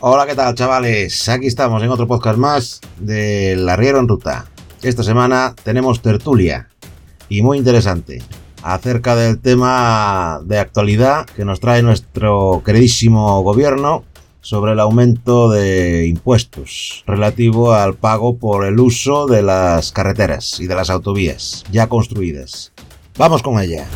[0.00, 1.28] Hola, ¿qué tal, chavales?
[1.28, 4.46] Aquí estamos en otro podcast más del Arriero en Ruta.
[4.80, 6.68] Esta semana tenemos tertulia
[7.28, 8.22] y muy interesante
[8.62, 14.04] acerca del tema de actualidad que nos trae nuestro queridísimo gobierno
[14.40, 20.68] sobre el aumento de impuestos relativo al pago por el uso de las carreteras y
[20.68, 22.70] de las autovías ya construidas.
[23.16, 23.88] Vamos con ella.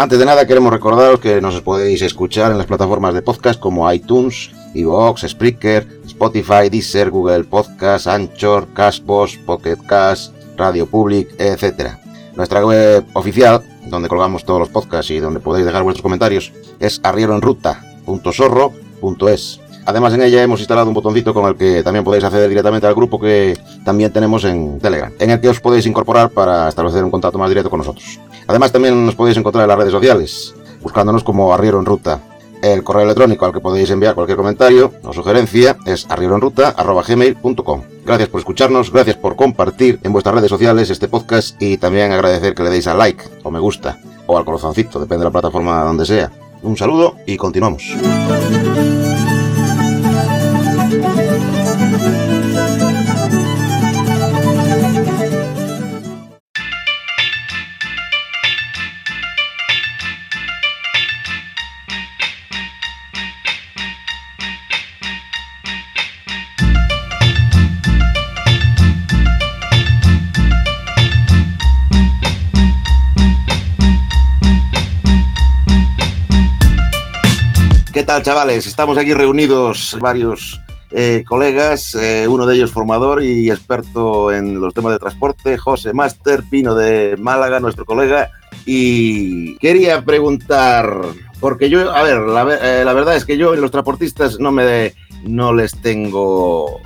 [0.00, 3.92] Antes de nada queremos recordaros que nos podéis escuchar en las plataformas de podcast como
[3.92, 11.98] iTunes, iVoox, Spreaker, Spotify, Deezer, Google Podcast, Anchor, Cashbox, Pocket Cast, Radio Public, etc.
[12.34, 16.98] Nuestra web oficial, donde colgamos todos los podcasts y donde podéis dejar vuestros comentarios, es
[17.02, 19.60] arrieroenruta.zorro.es.
[19.90, 22.94] Además en ella hemos instalado un botoncito con el que también podéis acceder directamente al
[22.94, 27.10] grupo que también tenemos en Telegram, en el que os podéis incorporar para establecer un
[27.10, 28.20] contacto más directo con nosotros.
[28.46, 32.20] Además también nos podéis encontrar en las redes sociales, buscándonos como Arriero en Ruta.
[32.62, 37.82] El correo electrónico al que podéis enviar cualquier comentario o sugerencia es arrieroenruta.gmail.com.
[38.06, 42.54] Gracias por escucharnos, gracias por compartir en vuestras redes sociales este podcast y también agradecer
[42.54, 45.82] que le deis al like o me gusta o al corazoncito, depende de la plataforma
[45.82, 46.30] donde sea.
[46.62, 47.92] Un saludo y continuamos.
[78.18, 78.66] Chavales?
[78.66, 80.60] Estamos aquí reunidos varios
[80.90, 85.92] eh, colegas, eh, uno de ellos formador y experto en los temas de transporte, José
[85.92, 88.30] Master, Pino de Málaga, nuestro colega.
[88.66, 90.92] Y quería preguntar,
[91.38, 94.50] porque yo, a ver, la, eh, la verdad es que yo en los transportistas no
[94.50, 96.80] me no les tengo,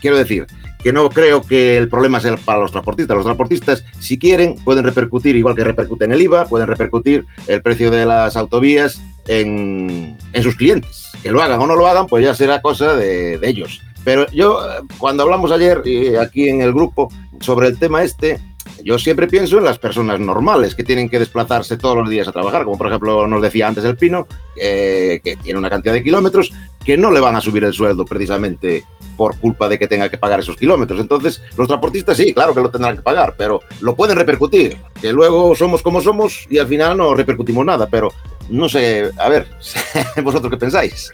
[0.00, 0.46] quiero decir,
[0.82, 3.16] que no creo que el problema sea para los transportistas.
[3.16, 7.90] Los transportistas, si quieren, pueden repercutir, igual que repercuten el IVA, pueden repercutir el precio
[7.90, 11.08] de las autovías en, en sus clientes.
[11.22, 13.80] Que lo hagan o no lo hagan, pues ya será cosa de, de ellos.
[14.04, 14.60] Pero yo,
[14.98, 18.38] cuando hablamos ayer eh, aquí en el grupo sobre el tema este,
[18.84, 22.32] yo siempre pienso en las personas normales que tienen que desplazarse todos los días a
[22.32, 24.28] trabajar, como por ejemplo nos decía antes el Pino,
[24.60, 26.52] eh, que tiene una cantidad de kilómetros
[26.86, 28.84] que no le van a subir el sueldo precisamente
[29.16, 31.00] por culpa de que tenga que pagar esos kilómetros.
[31.00, 35.12] Entonces, los transportistas sí, claro que lo tendrán que pagar, pero lo pueden repercutir, que
[35.12, 38.12] luego somos como somos y al final no repercutimos nada, pero
[38.50, 39.48] no sé, a ver,
[40.22, 41.12] vosotros qué pensáis.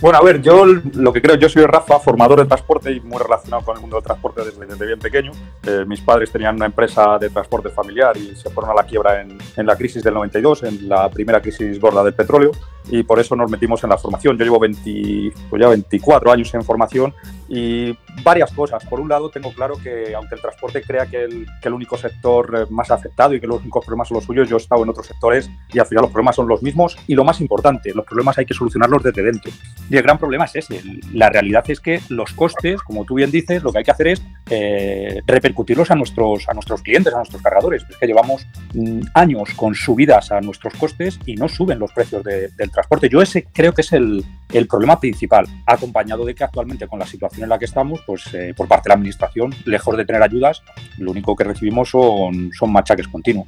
[0.00, 3.18] Bueno, a ver, yo lo que creo, yo soy Rafa, formador de transporte y muy
[3.18, 5.32] relacionado con el mundo del transporte desde, desde bien pequeño.
[5.62, 9.20] Eh, mis padres tenían una empresa de transporte familiar y se fueron a la quiebra
[9.20, 12.50] en, en, la crisis del 92, en la primera crisis gorda del petróleo,
[12.90, 14.36] y por eso nos metimos en la formación.
[14.36, 17.14] Yo llevo 20, pues ya 24 años en formación
[17.48, 18.84] y varias cosas.
[18.84, 21.96] Por un lado, tengo claro que aunque el transporte crea que el, que el único
[21.96, 24.88] sector más afectado y que los únicos problemas son los suyos, yo he estado en
[24.88, 28.04] otros sectores y al final los problemas son los mismos y lo más importante, los
[28.04, 29.50] problemas hay que solucionarlos desde dentro.
[29.88, 30.82] Y el gran problema es ese.
[31.12, 34.08] La realidad es que los costes, como tú bien dices, lo que hay que hacer
[34.08, 37.84] es eh, repercutirlos a nuestros, a nuestros clientes, a nuestros cargadores.
[37.88, 42.22] Es que llevamos mm, años con subidas a nuestros costes y no suben los precios
[42.24, 42.79] de, del transporte.
[43.10, 47.06] Yo ese creo que es el, el, problema principal, acompañado de que actualmente con la
[47.06, 50.22] situación en la que estamos, pues eh, por parte de la administración, lejos de tener
[50.22, 50.62] ayudas,
[50.98, 53.46] lo único que recibimos son, son machaques continuos.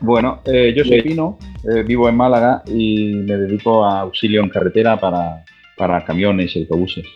[0.00, 4.48] Bueno, eh, yo soy Pino, eh, vivo en Málaga y me dedico a auxilio en
[4.48, 5.44] carretera para,
[5.76, 7.06] para camiones y autobuses.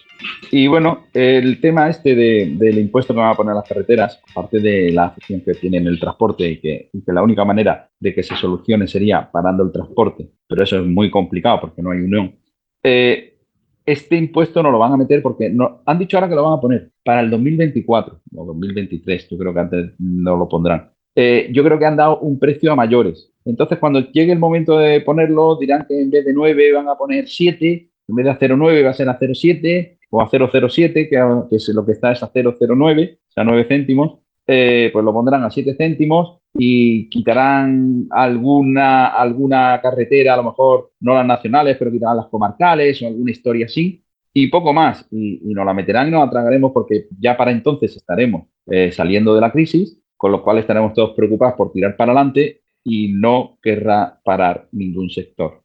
[0.51, 4.61] Y bueno, el tema este de, del impuesto que van a poner las carreteras, aparte
[4.61, 7.91] de la afección que tiene en el transporte y que, y que, la única manera
[7.99, 11.91] de que se solucione sería parando el transporte, pero eso es muy complicado porque no
[11.91, 12.37] hay unión.
[12.83, 13.39] Eh,
[13.87, 16.59] este impuesto no lo van a meter porque no, han dicho ahora que lo van
[16.59, 20.91] a poner para el 2024 o 2023, yo creo que antes no lo pondrán.
[21.17, 23.31] Eh, yo creo que han dado un precio a mayores.
[23.45, 26.97] Entonces, cuando llegue el momento de ponerlo, dirán que en vez de 9 van a
[26.97, 31.09] poner 7, en vez de a 0,9 va a ser a 0,7 o a 0,07,
[31.09, 35.13] que, es lo que está es a 0,09, o sea, 9 céntimos, eh, pues lo
[35.13, 41.77] pondrán a 7 céntimos y quitarán alguna, alguna carretera, a lo mejor no las nacionales,
[41.79, 45.07] pero quitarán las comarcales o alguna historia así, y poco más.
[45.11, 49.35] Y, nos la meterán y nos la tragaremos porque ya para entonces estaremos eh, saliendo
[49.35, 53.59] de la crisis, con lo cual estaremos todos preocupados por tirar para adelante y no
[53.63, 55.63] querrá parar ningún sector.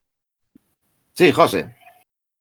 [1.13, 1.75] Sí, José.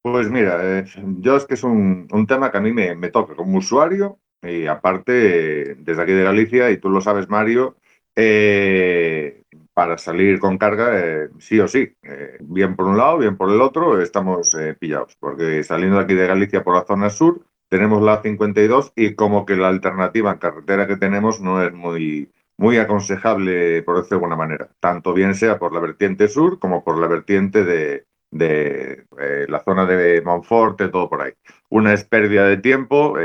[0.01, 0.85] Pues mira, eh,
[1.19, 5.75] yo es que es un, tema que a mí me, toca como usuario y aparte
[5.75, 7.75] desde aquí de Galicia, y tú lo sabes, Mario,
[8.15, 9.43] eh,
[9.73, 11.95] para salir con carga, eh, sí o sí.
[12.03, 15.15] Eh, bien por un lado, bien por el otro, estamos pillados.
[15.19, 19.45] Porque saliendo de aquí de Galicia por la zona sur, tenemos la 52 y como
[19.45, 24.25] que la alternativa en carretera que tenemos no es muy, muy aconsejable, por decirlo de
[24.25, 24.69] alguna manera.
[24.79, 29.05] Tanto bien sea por la vertiente sur como por la vertiente de, de
[29.47, 31.33] la zona de Monforte, todo por ahí.
[31.69, 33.15] Una es pérdida de tiempo,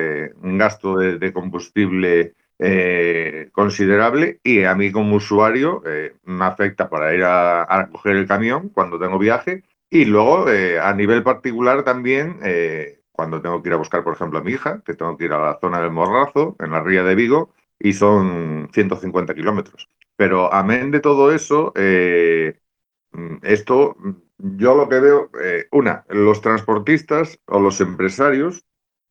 [0.42, 7.12] un gasto de combustible eh, considerable y a mí como usuario eh, me afecta para
[7.12, 12.38] ir a, coger el camión cuando tengo viaje y luego eh, a nivel particular también
[13.10, 15.32] cuando tengo que ir a buscar, por ejemplo, a mi hija, que tengo que ir
[15.32, 19.88] a la zona del Morrazo, en la ría de Vigo, y son 150 kilómetros.
[20.16, 21.72] Pero amén de todo eso,
[23.12, 23.96] mm, esto
[24.38, 25.30] yo lo que veo,
[25.72, 28.64] una, los transportistas o los empresarios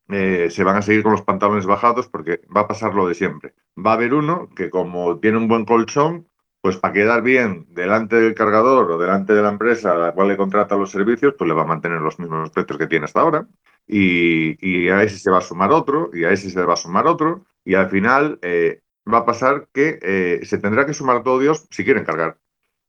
[0.09, 3.15] eh, se van a seguir con los pantalones bajados porque va a pasar lo de
[3.15, 3.53] siempre.
[3.77, 6.27] Va a haber uno que como tiene un buen colchón,
[6.61, 10.29] pues para quedar bien delante del cargador o delante de la empresa a la cual
[10.29, 13.21] le contrata los servicios, pues le va a mantener los mismos precios que tiene hasta
[13.21, 13.47] ahora.
[13.87, 17.05] Y, a ese se va a sumar otro, y a ese se va a sumar
[17.07, 18.81] otro, y al final eh,
[19.11, 22.37] va a pasar que eh, se tendrá que sumar todo Dios si quieren cargar.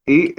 [0.07, 0.35] Y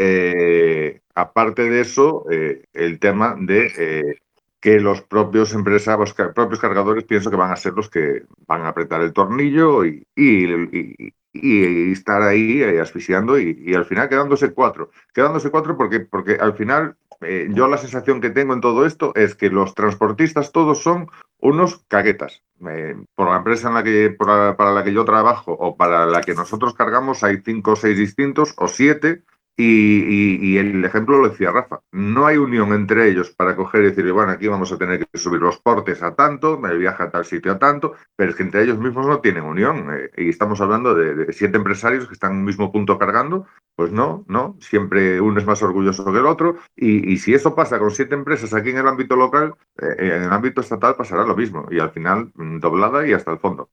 [1.16, 4.20] aparte de eso, el tema de
[4.66, 8.64] que los propios empresarios, los propios cargadores pienso que van a ser los que van
[8.64, 14.90] a apretar el tornillo y, y, estar ahí eh, asfixiando y, al final quedándose cuatro.
[15.14, 19.12] Quedándose cuatro porque, porque al final eh, yo la sensación que tengo en todo esto
[19.14, 22.42] es que los transportistas todos son unos caguetas.
[22.68, 26.22] Eh, por la empresa en la que, para la que yo trabajo o para la
[26.22, 29.22] que nosotros cargamos hay cinco o seis distintos o siete
[29.58, 34.12] y, el ejemplo lo decía Rafa, no hay unión entre ellos para coger y decir,
[34.12, 37.24] bueno, aquí vamos a tener que subir los portes a tanto, me viaja a tal
[37.24, 39.88] sitio a tanto, pero es que entre ellos mismos no tienen unión.
[39.94, 43.92] Eh, y estamos hablando de, siete empresarios que están en un mismo punto cargando, pues
[43.94, 46.58] no, no, siempre uno es más orgulloso que el otro.
[46.76, 50.34] Y, si eso pasa con siete empresas aquí en el ámbito local, eh, en el
[50.34, 51.66] ámbito estatal pasará lo mismo.
[51.72, 53.70] Y al final, mm, doblada y hasta el fondo.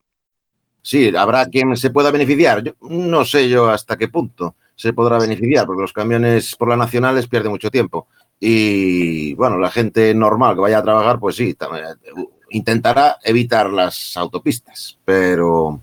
[0.80, 2.62] Sí, habrá quien se pueda beneficiar.
[2.80, 7.28] no sé yo hasta qué punto se podrá beneficiar, porque los camiones por las nacionales
[7.28, 8.08] pierden mucho tiempo.
[8.44, 11.56] Y bueno, la gente normal que vaya a trabajar, pues sí,
[12.50, 15.80] intentará evitar las autopistas, pero,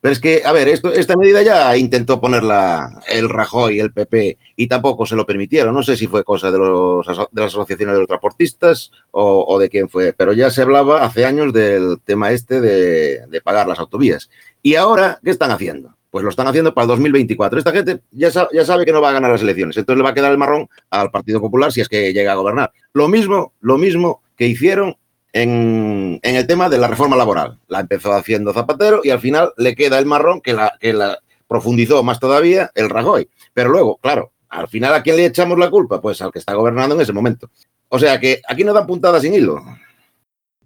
[0.00, 4.38] pero es que, a ver, esto, esta medida ya intentó ponerla el Rajoy, el PP,
[4.54, 5.74] y tampoco se lo permitieron.
[5.74, 9.68] No sé si fue cosa de, los, de las asociaciones de los transportistas o, de
[9.68, 13.80] quién fue, pero ya se hablaba hace años del tema este de, de pagar las
[13.80, 14.30] autovías.
[14.62, 15.97] Y ahora, ¿qué están haciendo?
[16.10, 17.58] Pues lo están haciendo para el 2024.
[17.58, 20.14] Esta gente ya, sabe que no va a ganar las elecciones, entonces le va a
[20.14, 22.72] quedar el marrón al Partido Popular si es que llega a gobernar.
[22.92, 24.96] Lo mismo, lo mismo que hicieron
[25.32, 27.58] en, el tema de la reforma laboral.
[27.68, 32.20] La empezó haciendo Zapatero y al final le queda el marrón que la, profundizó más
[32.20, 33.28] todavía el Rajoy.
[33.54, 36.00] Pero luego, claro, al final ¿a quién le echamos la culpa?
[36.00, 37.50] Pues al que está gobernando en ese momento.
[37.88, 39.60] O sea que aquí no dan puntadas sin hilo.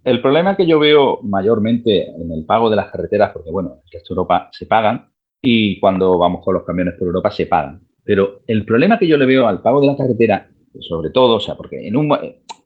[0.03, 4.01] El problema que yo veo mayormente en el pago de las carreteras, porque bueno, en
[4.09, 5.12] Europa se pagan,
[5.43, 7.81] y cuando vamos con los camiones por Europa se pagan.
[8.03, 11.39] Pero el problema que yo le veo al pago de la carretera, sobre todo, o
[11.39, 12.07] sea, porque en un,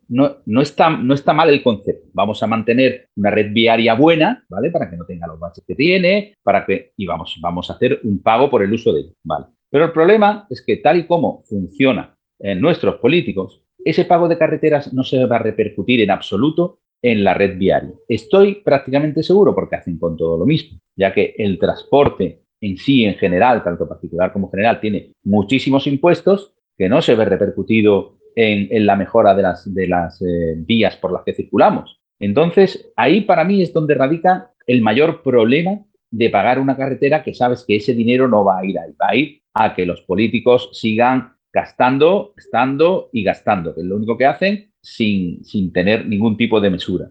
[0.10, 2.08] no, no, está, no está mal el concepto.
[2.14, 4.70] Vamos a mantener una red viaria buena, ¿vale?
[4.72, 8.00] Para que no tenga los baches que tiene, para que, y vamos, vamos a hacer
[8.04, 9.48] un pago por el uso de ello, ¿vale?
[9.70, 14.38] Pero el problema es que tal y como funciona en nuestros políticos, ese pago de
[14.38, 17.94] carreteras no se va a repercutir en absoluto en la red viaria.
[18.08, 23.06] Estoy prácticamente seguro porque hacen con todo lo mismo, ya que el transporte en sí,
[23.06, 28.86] en general, tanto particular como general, tiene muchísimos impuestos que no se ve repercutido en,
[28.86, 29.42] la mejora de
[29.88, 32.00] las, eh, vías por las que circulamos.
[32.20, 35.80] Entonces, ahí para mí es donde radica el mayor problema
[36.12, 39.10] de pagar una carretera que sabes que ese dinero no va a ir ahí, va
[39.10, 44.26] a ir a que los políticos sigan gastando, gastando y gastando, que lo único que
[44.26, 47.10] hacen sin, sin tener ningún tipo de mesura.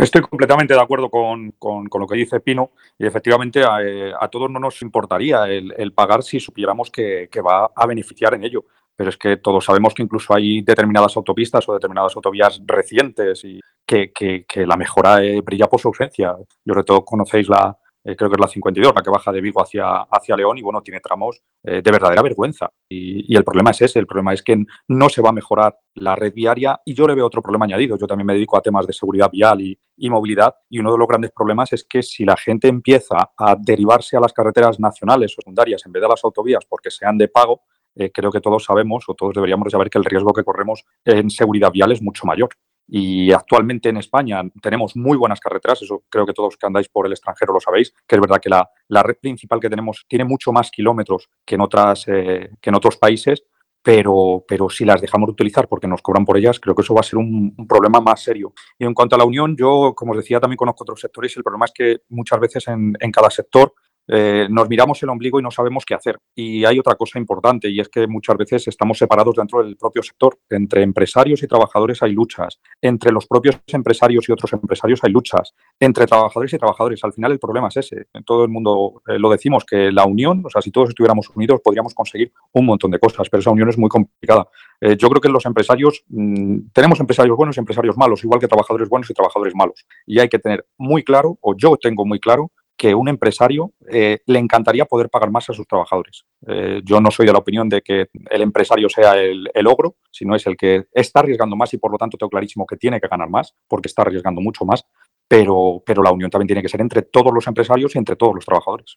[0.00, 3.78] Estoy completamente de acuerdo con, lo que dice Pino y efectivamente a,
[4.18, 8.64] a todos no nos importaría el, pagar si supiéramos que, va a beneficiar en ello.
[8.96, 13.60] Pero es que todos sabemos que incluso hay determinadas autopistas o determinadas autovías recientes y
[13.86, 16.34] que, que la mejora eh, brilla por su ausencia.
[16.64, 19.40] Yo sobre todo conocéis la, eh, creo que es la 52, la que baja de
[19.40, 22.70] Vigo hacia, hacia León y bueno, tiene tramos eh, de verdadera vergüenza.
[22.88, 26.16] Y, el problema es ese, el problema es que no se va a mejorar la
[26.16, 27.98] red viaria y yo le veo otro problema añadido.
[27.98, 29.78] Yo también me dedico a temas de seguridad vial y,
[30.08, 34.16] movilidad y uno de los grandes problemas es que si la gente empieza a derivarse
[34.16, 37.28] a las carreteras nacionales o secundarias en vez de a las autovías porque sean de
[37.28, 37.62] pago,
[37.94, 41.28] eh, creo que todos sabemos o todos deberíamos saber que el riesgo que corremos en
[41.28, 42.48] seguridad vial es mucho mayor.
[42.92, 47.06] Y actualmente en España tenemos muy buenas carreteras, eso creo que todos que andáis por
[47.06, 48.68] el extranjero lo sabéis, que es verdad que la,
[49.04, 52.96] red principal que tenemos tiene mucho más kilómetros que en, otras, eh, que en otros
[52.96, 53.44] países,
[53.80, 56.92] pero, pero si las dejamos de utilizar porque nos cobran por ellas, creo que eso
[56.92, 58.52] va a ser un, problema más serio.
[58.76, 61.38] Y en cuanto a la unión, yo, como os decía, también conozco otros sectores y
[61.38, 63.72] el problema es que muchas veces en, en cada sector
[64.12, 66.18] eh, nos miramos el ombligo y no sabemos qué hacer.
[66.34, 70.02] Y hay otra cosa importante y es que muchas veces estamos separados dentro del propio
[70.02, 70.36] sector.
[70.50, 72.58] Entre empresarios y trabajadores hay luchas.
[72.82, 75.54] Entre los propios empresarios y otros empresarios hay luchas.
[75.78, 77.04] Entre trabajadores y trabajadores.
[77.04, 78.06] Al final el problema es ese.
[78.26, 81.60] Todo el mundo eh, lo decimos, que la unión, o sea, si todos estuviéramos unidos
[81.62, 84.48] podríamos conseguir un montón de cosas, pero esa unión es muy complicada.
[84.80, 88.48] Eh, yo creo que los empresarios, mm, tenemos empresarios buenos y empresarios malos, igual que
[88.48, 89.86] trabajadores buenos y trabajadores malos.
[90.06, 92.50] Y hay que tener muy claro, o yo tengo muy claro,
[92.80, 96.24] que un empresario eh, le encantaría poder pagar más a sus trabajadores.
[96.46, 99.96] Eh, yo no soy de la opinión de que el empresario sea el, el, ogro,
[100.10, 102.98] sino es el que está arriesgando más y por lo tanto tengo clarísimo que tiene
[102.98, 104.82] que ganar más, porque está arriesgando mucho más,
[105.28, 108.34] pero, pero la unión también tiene que ser entre todos los empresarios y entre todos
[108.36, 108.96] los trabajadores.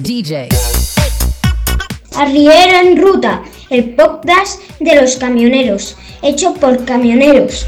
[0.00, 0.48] DJ.
[2.14, 7.66] Arriero en Ruta, el podcast de los camioneros, hecho por camioneros.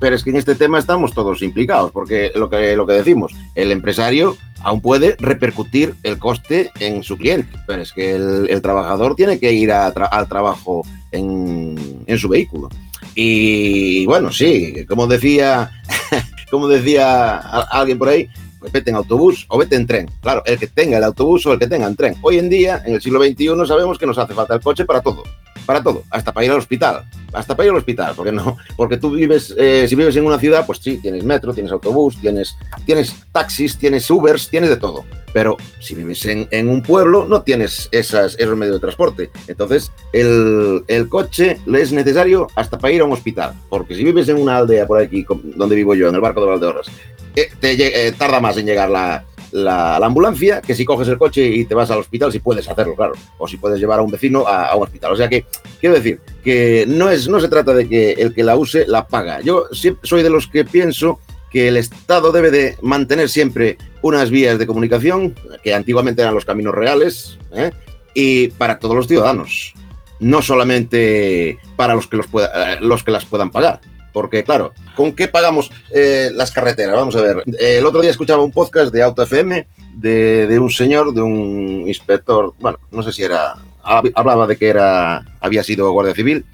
[0.00, 3.32] Pero es que en este tema estamos todos implicados, porque lo que, lo que decimos,
[3.54, 9.14] el empresario aún puede repercutir el coste en su cliente, pero es que el, trabajador
[9.14, 11.76] tiene que ir al trabajo en,
[12.18, 12.70] su vehículo.
[13.14, 15.70] Y bueno, sí, como decía,
[16.50, 18.28] como decía alguien por ahí,
[18.58, 20.10] pues vete en autobús o vete en tren.
[20.20, 22.16] Claro, el que tenga el autobús o el que tenga en tren.
[22.22, 25.00] Hoy en día, en el siglo XXI, sabemos que nos hace falta el coche para
[25.00, 25.24] todo
[25.70, 28.96] para todo, hasta para ir al hospital, hasta para ir al hospital, porque no, porque
[28.96, 32.56] tú vives, eh, si vives en una ciudad, pues sí, tienes metro, tienes autobús, tienes,
[32.84, 35.04] tienes taxis, tienes Ubers, tienes de todo.
[35.32, 39.30] Pero si vives en, un pueblo, no tienes esas, esos medios de transporte.
[39.46, 44.28] Entonces, el, coche le es necesario hasta para ir a un hospital, porque si vives
[44.28, 45.24] en una aldea por aquí,
[45.54, 46.88] donde vivo yo, en el barco de Valdeorras,
[47.36, 51.46] eh, te, eh, tarda más en llegar la, la, ambulancia que si coges el coche
[51.46, 54.10] y te vas al hospital, si puedes hacerlo, claro, o si puedes llevar a un
[54.10, 55.12] vecino a, un hospital.
[55.12, 55.44] O sea que,
[55.80, 59.06] quiero decir, que no, es, no se trata de que el que la use la
[59.06, 59.40] paga.
[59.40, 59.66] Yo
[60.02, 64.66] soy de los que pienso que el Estado debe de mantener siempre unas vías de
[64.66, 67.72] comunicación, que antiguamente eran los caminos reales, ¿eh?
[68.14, 69.74] y para todos los ciudadanos,
[70.20, 73.80] no solamente para los que, los, pueda, eh, los que las puedan pagar.
[74.12, 76.96] Porque, claro, ¿con qué pagamos eh, las carreteras?
[76.96, 77.44] Vamos a ver.
[77.58, 82.54] el otro día escuchaba un podcast de Auto FM de, un señor, de un inspector,
[82.58, 86.44] bueno, no sé si era, hablaba de que era, había sido guardia civil,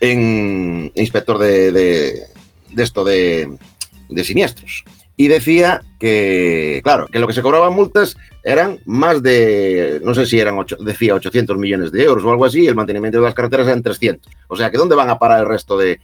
[0.00, 3.56] inspector de, de, esto, de,
[4.08, 4.84] de siniestros.
[5.18, 10.26] Y decía que, claro, que lo que se cobraban multas eran más de, no sé
[10.26, 13.66] si eran, decía 800 millones de euros o algo así, el mantenimiento de las carreteras
[13.66, 14.30] eran 300.
[14.48, 16.00] O sea, que ¿dónde van a parar el resto de,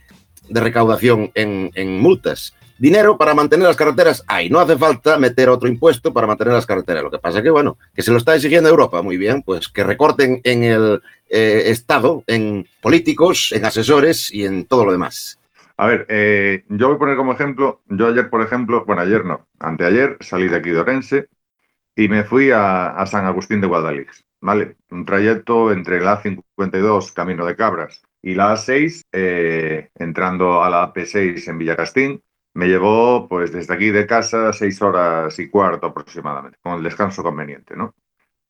[0.53, 2.55] de recaudación en, multas.
[2.79, 4.51] Dinero para mantener las carreteras hay.
[4.51, 7.03] No hace falta meter otro impuesto para mantener las carreteras.
[7.03, 9.69] Lo que pasa es que, bueno, que se lo está exigiendo Europa, muy bien, pues
[9.69, 15.39] que recorten en el eh, Estado, en políticos, en asesores y en todo lo demás.
[15.77, 19.25] A ver, eh, yo voy a poner como ejemplo, yo ayer, por ejemplo, bueno, ayer
[19.25, 21.29] no, anteayer salí de aquí de Orense
[21.97, 24.77] y me fui a, San Agustín de Guadalix, ¿vale?
[24.91, 30.93] Un trayecto entre la A52, Camino de Cabras, y la A6, eh, entrando a la
[30.93, 32.23] P6 en Villacastín,
[32.55, 37.23] me llevó, pues desde aquí de casa, seis horas y cuarto aproximadamente, con el descanso
[37.23, 37.95] conveniente, ¿no?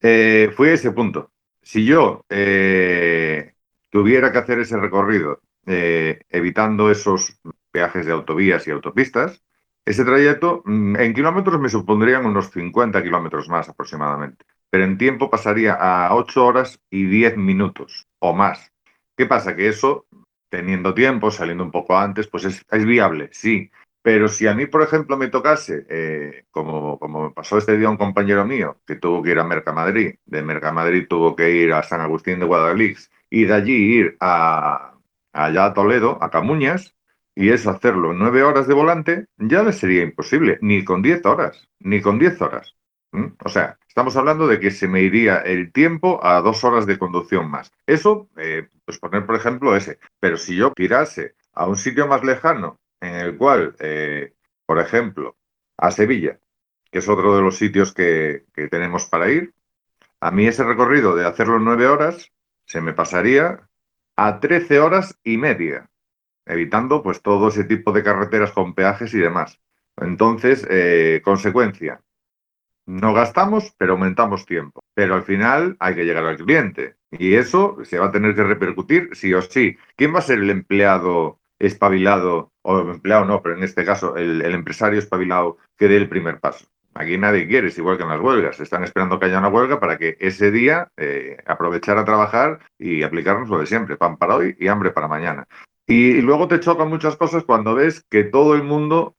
[0.01, 1.33] Eh, fui a ese punto.
[1.63, 3.55] Si yo eh,
[3.91, 7.39] tuviera que hacer ese recorrido evitando esos
[7.71, 9.43] peajes de autovías y autopistas,
[9.85, 14.45] ese trayecto mm, en kilómetros me supondrían unos 50 kilómetros más aproximadamente.
[14.71, 18.72] pero en tiempo pasaría a 8 horas y 10 minutos o más.
[19.23, 19.55] ¿Qué pasa?
[19.55, 20.07] Que eso,
[20.49, 23.71] teniendo tiempo, saliendo un poco antes, pues es, viable, sí.
[24.03, 27.89] Pero si a mí, por ejemplo, me tocase, eh, como, como me pasó este día
[27.89, 31.85] un compañero mío, que tuvo que ir a Mercamadrid, de Mercamadrid tuvo que ir a
[31.85, 34.95] San Agustín de Guadalix y de allí ir a,
[35.33, 36.97] allá a Toledo, a Camuñas,
[37.37, 41.25] y eso hacerlo en nueve horas de volante, ya le sería imposible, ni con diez
[41.25, 42.75] horas, ni con diez horas.
[43.45, 46.97] O sea, estamos hablando de que se me iría el tiempo a dos horas de
[46.97, 47.71] conducción más.
[47.87, 49.99] Eso, eh, pues poner por ejemplo ese.
[50.19, 54.33] Pero si yo tirase a un sitio más lejano, en el cual, eh,
[54.65, 55.37] por ejemplo,
[55.77, 56.39] a Sevilla,
[56.91, 59.53] que es otro de los sitios que, tenemos para ir,
[60.21, 62.33] a mí ese recorrido de hacerlo nueve horas
[62.65, 63.69] se me pasaría
[64.17, 65.91] a trece horas y media,
[66.47, 69.61] evitando pues todo ese tipo de carreteras con peajes y demás.
[69.99, 72.01] Entonces, eh, consecuencia,
[72.93, 74.81] no gastamos, pero aumentamos tiempo.
[74.95, 76.97] Pero al final hay que llegar al cliente.
[77.11, 79.77] Y eso se va a tener que repercutir sí o sí.
[79.97, 84.43] ¿Quién va a ser el empleado espabilado, o empleado no, pero en este caso el,
[84.43, 86.67] empresario espabilado que dé el primer paso?
[86.95, 88.61] Aquí nadie quiere, es igual que en las huelgas.
[88.61, 93.03] Están esperando que haya una huelga para que ese día eh, aprovechar a trabajar y
[93.03, 95.47] aplicarnos lo de siempre, pan para hoy y hambre para mañana.
[95.87, 99.17] Y, y luego te chocan muchas cosas cuando ves que todo el mundo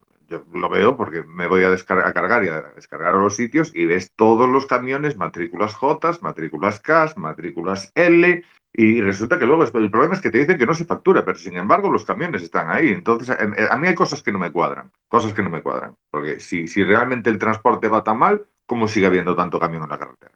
[0.54, 3.86] lo veo porque me voy a, descargar, cargar y a descargar a los sitios y
[3.86, 8.44] ves todos los camiones, matrículas J, matrículas K, matrículas L,
[8.76, 11.38] y resulta que luego el problema es que te dicen que no se factura, pero
[11.38, 12.90] sin embargo los camiones están ahí.
[12.90, 15.96] Entonces, a mí hay cosas que no me cuadran, cosas que no me cuadran.
[16.10, 19.90] Porque si, si realmente el transporte va tan mal, ¿cómo sigue habiendo tanto camión en
[19.90, 20.34] la carretera?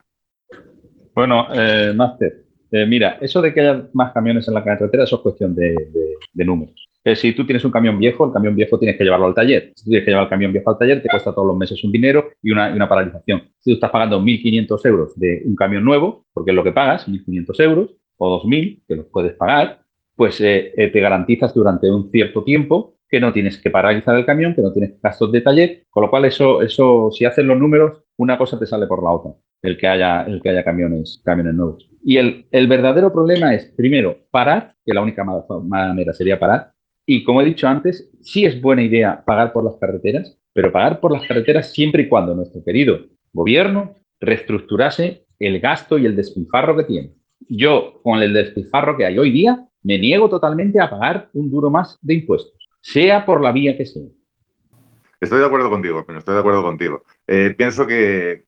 [1.16, 5.16] Bueno, eh, Máster, eh, mira, eso de que haya más camiones en la carretera, eso
[5.16, 5.76] es cuestión de
[6.36, 9.72] números si tú tienes un camión viejo, el camión viejo tienes que llevarlo al taller.
[9.76, 11.84] Si tú tienes que llevar el camión viejo al taller, te cuesta todos los meses
[11.84, 13.44] un dinero y una, una paralización.
[13.60, 17.08] Si tú estás pagando 1.500 euros de un camión nuevo, porque es lo que pagas,
[17.08, 19.82] 1.500 euros, o 2.000, que los puedes pagar,
[20.16, 24.26] pues eh, eh, te garantizas durante un cierto tiempo que no tienes que paralizar el
[24.26, 27.58] camión, que no tienes gastos de taller, con lo cual eso, eso si haces los
[27.58, 31.22] números, una cosa te sale por la otra, el que haya, el que haya camiones,
[31.24, 31.90] camiones nuevos.
[32.04, 36.72] Y el, el verdadero problema es, primero, parar, que la única manera sería parar,
[37.10, 41.00] y como he dicho antes, sí es buena idea pagar por las carreteras, pero pagar
[41.00, 43.00] por las carreteras siempre y cuando nuestro querido
[43.32, 47.14] gobierno reestructurase el gasto y el despilfarro que tiene.
[47.48, 51.70] Yo, con el despilfarro que hay hoy día, me niego totalmente a pagar un duro
[51.70, 54.04] más de impuestos, sea por la vía que sea.
[55.22, 57.04] Estoy de acuerdo contigo, estoy de acuerdo contigo.
[57.26, 58.44] Eh, pienso que,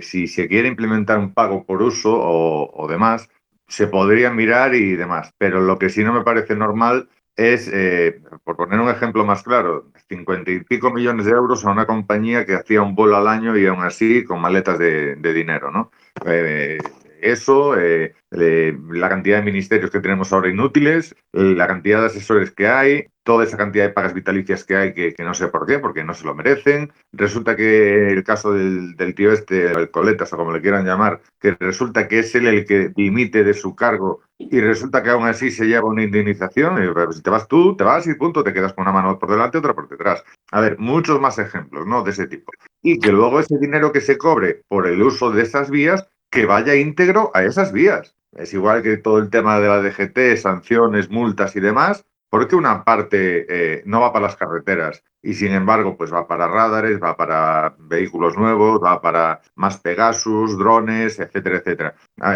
[0.00, 3.28] si se quiere implementar un pago por uso o, o demás,
[3.68, 5.32] se podría mirar y demás.
[5.36, 9.42] Pero lo que sí no me parece normal es, eh, por poner un ejemplo más
[9.42, 13.28] claro, 50 y pico millones de euros a una compañía que hacía un vuelo al
[13.28, 15.90] año y aún así con maletas de, dinero, ¿no?
[16.26, 16.78] Eh,
[17.24, 22.68] eso, eh, la cantidad de ministerios que tenemos ahora inútiles, la cantidad de asesores que
[22.68, 26.04] hay, toda esa cantidad de pagas vitalicias que hay que, no sé por qué, porque
[26.04, 26.92] no se lo merecen.
[27.12, 31.56] Resulta que el caso del, tío este, el coletas o como le quieran llamar, que
[31.58, 35.50] resulta que es él el que dimite de su cargo y resulta que aún así
[35.50, 36.76] se lleva una indemnización.
[37.12, 39.58] Si te vas tú, te vas y punto, te quedas con una mano por delante
[39.58, 40.22] otra por detrás.
[40.50, 42.02] A ver, muchos más ejemplos, ¿no?
[42.02, 42.52] De ese tipo.
[42.82, 46.46] Y que luego ese dinero que se cobre por el uso de esas vías que
[46.46, 48.16] vaya íntegro a esas vías.
[48.32, 52.82] Es igual que todo el tema de la DGT, sanciones, multas y demás, porque una
[52.82, 57.16] parte eh, no va para las carreteras y sin embargo pues va para radares, va
[57.16, 61.94] para vehículos nuevos, va para más Pegasus, drones, etcétera, etcétera.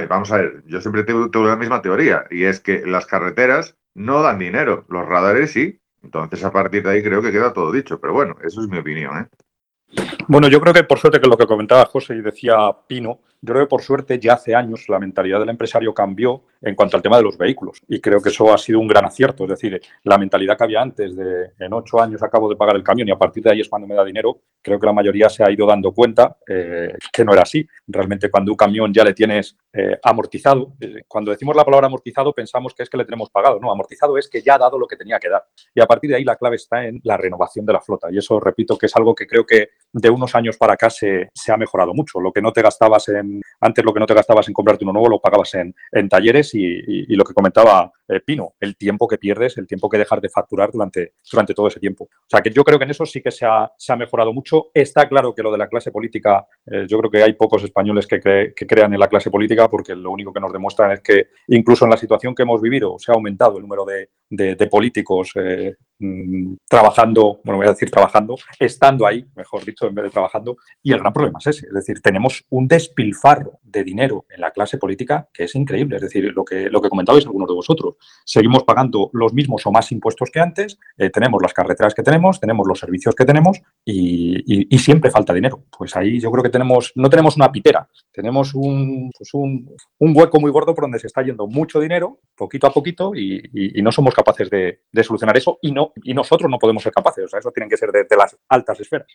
[0.08, 4.22] vamos a ver, yo siempre tengo, la misma teoría y es que las carreteras no
[4.22, 5.80] dan dinero, los radares sí.
[6.04, 8.78] Entonces a partir de ahí creo que queda todo dicho, pero bueno, eso es mi
[8.78, 9.18] opinión.
[9.18, 10.17] ¿eh?
[10.30, 13.54] Bueno, yo creo que por suerte que lo que comentaba José y decía Pino, yo
[13.54, 17.02] creo que por suerte ya hace años la mentalidad del empresario cambió en cuanto al
[17.02, 19.44] tema de los vehículos y creo que eso ha sido un gran acierto.
[19.44, 22.82] Es decir, la mentalidad que había antes de en ocho años acabo de pagar el
[22.82, 25.28] camión y a partir de ahí es cuando me da dinero, creo que la mayoría
[25.28, 27.66] se ha ido dando cuenta eh, que no era así.
[27.86, 32.34] Realmente cuando un camión ya le tienes eh, amortizado, eh, cuando decimos la palabra amortizado
[32.34, 33.60] pensamos que es que le tenemos pagado.
[33.60, 35.44] No, amortizado es que ya ha dado lo que tenía que dar.
[35.74, 38.08] Y a partir de ahí la clave está en la renovación de la flota.
[38.10, 41.28] Y eso, repito, que es algo que creo que de unos años para acá se,
[41.34, 42.20] se ha mejorado mucho.
[42.20, 44.92] Lo que no te gastabas en, antes lo que no te gastabas en comprarte uno
[44.92, 49.18] nuevo lo pagabas en, en talleres y, lo que comentaba eh, Pino, el tiempo que
[49.18, 52.04] pierdes, el tiempo que dejas de facturar durante, durante todo ese tiempo.
[52.04, 54.32] O sea que yo creo que en eso sí que se ha, se ha mejorado
[54.32, 54.70] mucho.
[54.72, 58.06] Está claro que lo de la clase política, eh, yo creo que hay pocos españoles
[58.06, 61.28] que, que, crean en la clase política porque lo único que nos demuestran es que
[61.48, 65.32] incluso en la situación que hemos vivido se ha aumentado el número de, de, políticos
[65.36, 70.10] eh, mm, trabajando, bueno, voy a decir trabajando, estando ahí, mejor dicho en vez de
[70.10, 70.56] trabajando.
[70.82, 71.66] Y el gran problema es ese.
[71.66, 75.96] Es decir, tenemos un despilfarro de dinero en la clase política que es increíble.
[75.96, 77.96] Es decir, lo que, lo que comentabais algunos de vosotros.
[78.24, 82.40] Seguimos pagando los mismos o más impuestos que antes, eh, tenemos las carreteras que tenemos,
[82.40, 85.64] tenemos los servicios que tenemos y, siempre falta dinero.
[85.76, 90.40] Pues ahí yo creo que tenemos, no tenemos una pitera, tenemos un, pues un, hueco
[90.40, 93.42] muy gordo por donde se está yendo mucho dinero, poquito a poquito, y,
[93.82, 97.24] no somos capaces de, solucionar eso y, no, y nosotros no podemos ser capaces.
[97.24, 99.08] O sea, eso tiene que ser de, las altas esferas.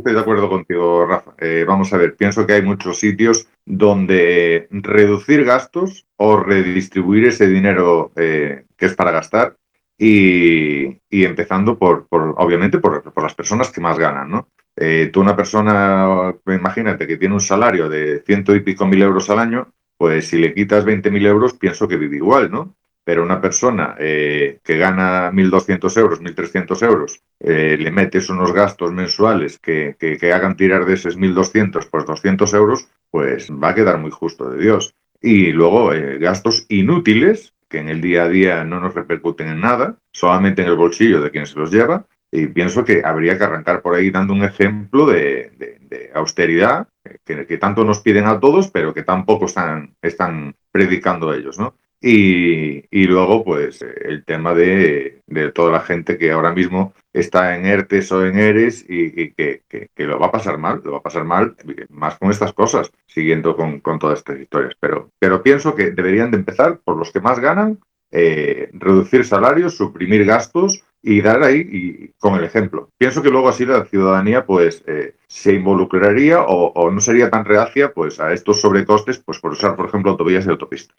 [0.00, 1.34] Estoy de acuerdo contigo, Rafa.
[1.36, 7.46] Eh, vamos a ver, pienso que hay muchos sitios donde reducir gastos o redistribuir ese
[7.46, 9.58] dinero eh, que es para gastar
[9.98, 14.48] y, empezando por, obviamente, por, las personas que más ganan, ¿no?
[14.74, 19.28] Eh, tú una persona, imagínate, que tiene un salario de ciento y pico mil euros
[19.28, 22.74] al año, pues si le quitas 20 mil euros, pienso que vive igual, ¿no?
[23.10, 28.92] Pero una persona eh, que gana 1.200 euros, 1.300 euros, eh, le metes unos gastos
[28.92, 33.98] mensuales que, que, hagan tirar de esos 1.200 por 200 euros, pues va a quedar
[33.98, 34.94] muy justo de Dios.
[35.20, 39.96] Y luego gastos inútiles que en el día a día no nos repercuten en nada,
[40.12, 42.06] solamente en el bolsillo de quien se los lleva.
[42.30, 45.80] Y pienso que habría que arrancar por ahí dando un ejemplo de,
[46.14, 46.86] austeridad
[47.24, 51.74] que, tanto nos piden a todos, pero que tampoco están predicando ellos, ¿no?
[52.02, 55.22] Y, luego, pues, el tema de,
[55.54, 59.62] toda la gente que ahora mismo está en ERTES o en ERES y, que,
[59.96, 61.56] lo va a pasar mal, lo va a pasar mal
[61.90, 64.74] más con estas cosas, siguiendo con, todas estas historias.
[64.80, 67.78] Pero, pero pienso que deberían de empezar por los que más ganan,
[68.12, 72.90] eh, reducir salarios, suprimir gastos y dar ahí con el ejemplo.
[72.98, 77.44] Pienso que luego así la ciudadanía pues eh, se involucraría o, o, no sería tan
[77.44, 80.96] reacia pues a estos sobrecostes pues por usar por ejemplo autovías y autopistas.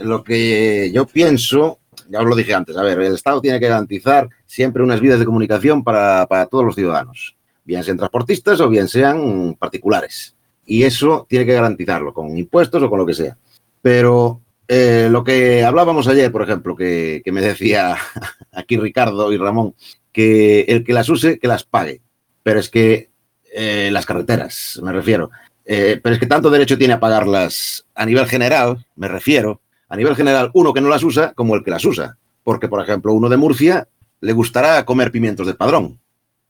[0.00, 3.68] Lo que yo pienso, ya os lo dije antes, a ver, el Estado tiene que
[3.68, 8.88] garantizar siempre unas vías de comunicación para, todos los ciudadanos, bien sean transportistas o bien
[8.88, 10.34] sean particulares.
[10.64, 13.38] Y eso tiene que garantizarlo con impuestos o con lo que sea.
[13.80, 17.96] Pero eh, lo que hablábamos ayer, por ejemplo, que, me decía
[18.52, 19.74] aquí Ricardo y Ramón,
[20.12, 22.02] que el que las use, que las pague.
[22.42, 23.10] Pero es que
[23.52, 25.30] eh, las carreteras, me refiero.
[25.64, 29.96] Eh, pero es que tanto derecho tiene a pagarlas a nivel general, me refiero, a
[29.96, 32.18] nivel general, uno que no las usa como el que las usa.
[32.44, 33.88] Porque, por ejemplo, uno de Murcia
[34.20, 36.00] le gustará comer pimientos de padrón,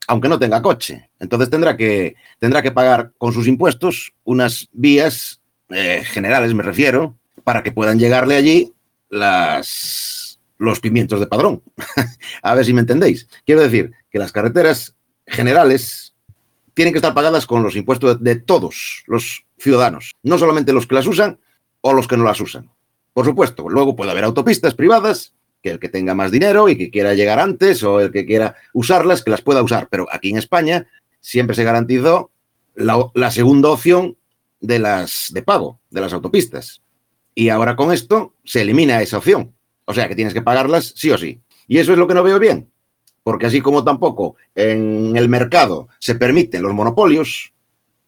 [0.07, 1.11] aunque no tenga coche.
[1.18, 7.16] Entonces tendrá que, tendrá que pagar con sus impuestos unas vías eh, generales, me refiero,
[7.44, 8.72] para que puedan llegarle allí
[9.11, 11.62] los pimientos de padrón.
[12.42, 13.29] a ver si me entendéis.
[13.44, 14.94] Quiero decir que las carreteras
[15.27, 16.14] generales
[16.74, 20.94] tienen que estar pagadas con los impuestos de todos los ciudadanos, no solamente los que
[20.94, 21.40] las usan
[21.81, 22.70] o los que no las usan.
[23.18, 26.88] Por supuesto, luego puede haber autopistas privadas, que el que tenga más dinero y que
[26.88, 29.88] quiera llegar antes o el que quiera usarlas, que las pueda usar.
[29.90, 30.87] Pero aquí en España
[31.20, 32.31] siempre se garantizó
[32.76, 34.16] la, segunda opción
[34.61, 36.81] de las de pago, de las autopistas.
[37.35, 39.52] Y ahora con esto se elimina esa opción.
[39.85, 41.40] O sea que tienes que pagarlas sí o sí.
[41.66, 42.70] Y eso es lo que no veo bien.
[43.24, 47.52] Porque así como tampoco en el mercado se permiten los monopolios,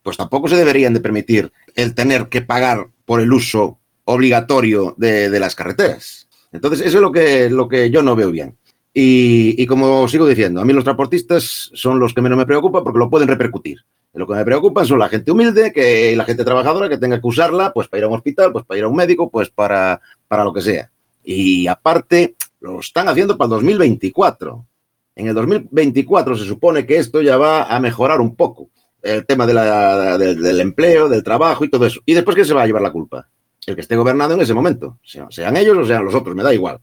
[0.05, 3.80] pues tampoco se deberían de permitir el tener que pagar por el uso
[4.13, 6.29] obligatorio de, las carreteras.
[6.53, 8.57] Entonces, eso es lo que, lo que yo no veo bien.
[8.93, 12.99] Y, como sigo diciendo, a mí los transportistas son los que menos me preocupan porque
[12.99, 13.79] lo pueden repercutir.
[14.13, 17.27] Lo que me preocupa son la gente humilde, que la gente trabajadora que tenga que
[17.27, 20.01] usarla, pues para ir a un hospital, pues para ir a un médico, pues para,
[20.27, 20.91] para lo que sea.
[21.23, 24.67] Y aparte, lo están haciendo para el 2024.
[25.15, 28.71] En el 2024 se supone que esto ya va a mejorar un poco.
[29.03, 32.01] El tema de la, del empleo, del trabajo y todo eso.
[32.05, 33.29] ¿Y después qué se va a llevar la culpa?
[33.71, 36.53] El que esté gobernando en ese momento, sean ellos o sean los otros, me da
[36.53, 36.79] igual,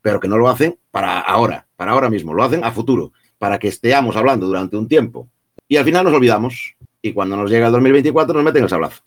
[0.00, 3.58] pero que no lo hacen para ahora, para ahora mismo, lo hacen a futuro, para
[3.58, 5.28] que estemos hablando durante un tiempo
[5.70, 9.02] y al final nos olvidamos y cuando nos llega el 2024 nos meten el sablazo.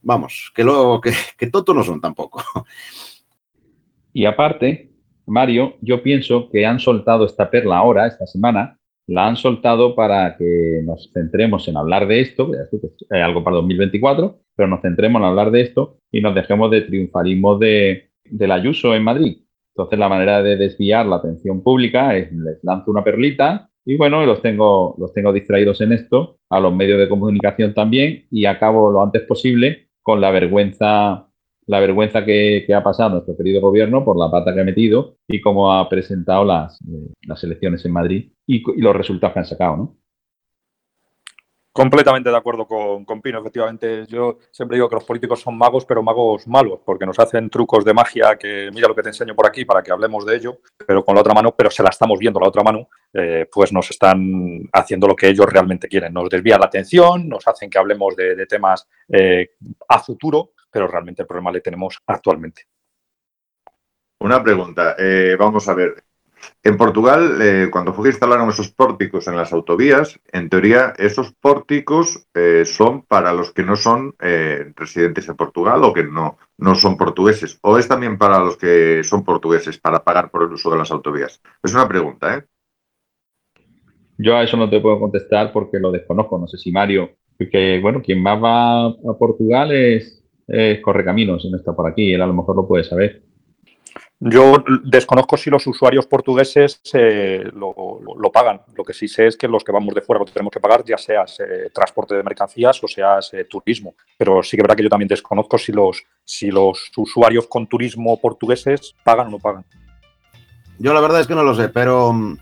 [0.00, 2.42] Vamos, que, lo, que, que tontos no son tampoco.
[4.14, 4.90] Y aparte,
[5.26, 10.36] Mario, yo pienso que han soltado esta perla ahora, esta semana, la han soltado para
[10.36, 12.50] que nos centremos en hablar de esto,
[13.10, 17.58] algo para 2024, pero nos centremos en hablar de esto y nos dejemos de triunfalismo
[17.58, 19.38] de, del Ayuso en Madrid.
[19.74, 24.24] Entonces, la manera de desviar la atención pública es les lanzo una perlita y bueno,
[24.26, 28.90] los tengo, los tengo distraídos en esto, a los medios de comunicación también y acabo
[28.90, 31.28] lo antes posible con la vergüenza
[31.66, 35.40] la vergüenza que, ha pasado nuestro querido gobierno por la pata que ha metido y
[35.40, 39.96] cómo ha presentado las, eh, elecciones en Madrid y, los resultados que han sacado, ¿no?
[41.72, 44.06] Completamente de acuerdo con, Pino, efectivamente.
[44.06, 47.84] Yo siempre digo que los políticos son magos, pero magos malos, porque nos hacen trucos
[47.84, 50.60] de magia que mira lo que te enseño por aquí para que hablemos de ello,
[50.86, 53.74] pero con la otra mano, pero se la estamos viendo la otra mano, eh, pues
[53.74, 56.14] nos están haciendo lo que ellos realmente quieren.
[56.14, 59.50] Nos desvían la atención, nos hacen que hablemos de, de temas eh,
[59.86, 62.64] a futuro, pero realmente el problema le tenemos actualmente.
[64.20, 66.04] Una pregunta, eh, vamos a ver,
[66.62, 71.32] en Portugal, eh, cuando fue que instalaron esos pórticos en las autovías, en teoría esos
[71.32, 76.38] pórticos eh, son para los que no son eh, residentes en Portugal o que no,
[76.58, 77.58] no son portugueses.
[77.62, 80.90] ¿O es también para los que son portugueses para pagar por el uso de las
[80.90, 81.40] autovías?
[81.62, 82.44] Es una pregunta, ¿eh?
[84.18, 86.38] Yo a eso no te puedo contestar porque lo desconozco.
[86.38, 90.15] No sé si Mario, porque bueno, quien más va a Portugal es,
[90.46, 92.12] es Correcaminos, no está por aquí.
[92.12, 93.22] Él a lo mejor lo puede saber.
[94.18, 98.62] Yo desconozco si los usuarios portugueses eh, lo, lo, lo, pagan.
[98.74, 100.82] Lo que sí sé es que los que vamos de fuera lo tenemos que pagar,
[100.84, 103.94] ya sea eh, transporte de mercancías o sea eh, turismo.
[104.16, 107.66] Pero sí que es verdad que yo también desconozco si los, si los usuarios con
[107.66, 109.66] turismo portugueses pagan o no pagan.
[110.78, 112.38] Yo la verdad es que no lo sé, pero mm,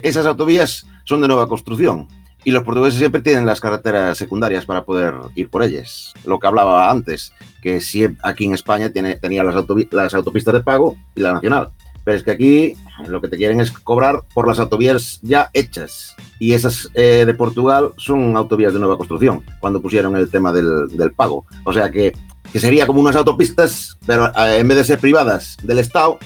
[0.00, 2.08] esas autovías son de nueva construcción
[2.44, 6.14] y los portugueses siempre tienen las carreteras secundarias para poder ir por ellas.
[6.24, 9.54] Lo que hablaba antes, que si aquí en España tiene, tenía las,
[9.90, 11.70] las autopistas de pago y la nacional.
[12.02, 12.76] Pero es que aquí
[13.06, 16.16] lo que te quieren es cobrar por las autovías ya hechas.
[16.38, 20.88] Y esas eh, de Portugal son autovías de nueva construcción, cuando pusieron el tema del,
[20.88, 21.44] del pago.
[21.64, 22.14] O sea que,
[22.50, 26.18] que, sería como unas autopistas, pero eh, en vez de ser privadas del Estado,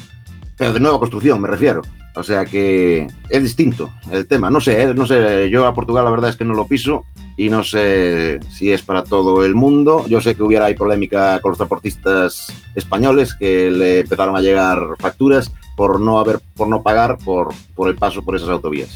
[0.56, 1.82] pero de nueva construcción, me refiero.
[2.16, 4.50] O sea que es distinto el tema.
[4.50, 4.94] No sé, ¿eh?
[4.94, 5.50] no sé.
[5.50, 7.04] Yo a Portugal la verdad es que no lo piso
[7.36, 10.06] y no sé si es para todo el mundo.
[10.08, 14.80] Yo sé que hubiera hay polémica con los transportistas españoles que le empezaron a llegar
[14.98, 18.90] facturas por no haber, por no pagar por, por el paso por esas autovías.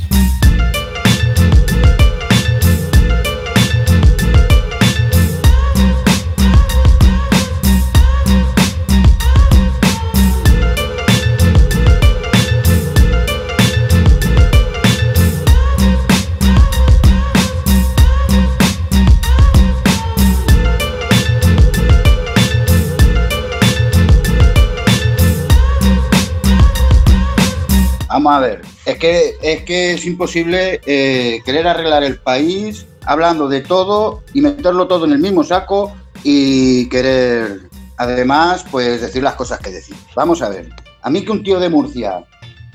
[28.30, 33.62] A ver, es que es, que es imposible eh, querer arreglar el país hablando de
[33.62, 37.62] todo y meterlo todo en el mismo saco y querer,
[37.96, 39.96] además, pues decir las cosas que decir.
[40.14, 40.68] Vamos a ver,
[41.00, 42.22] a mí que un tío de Murcia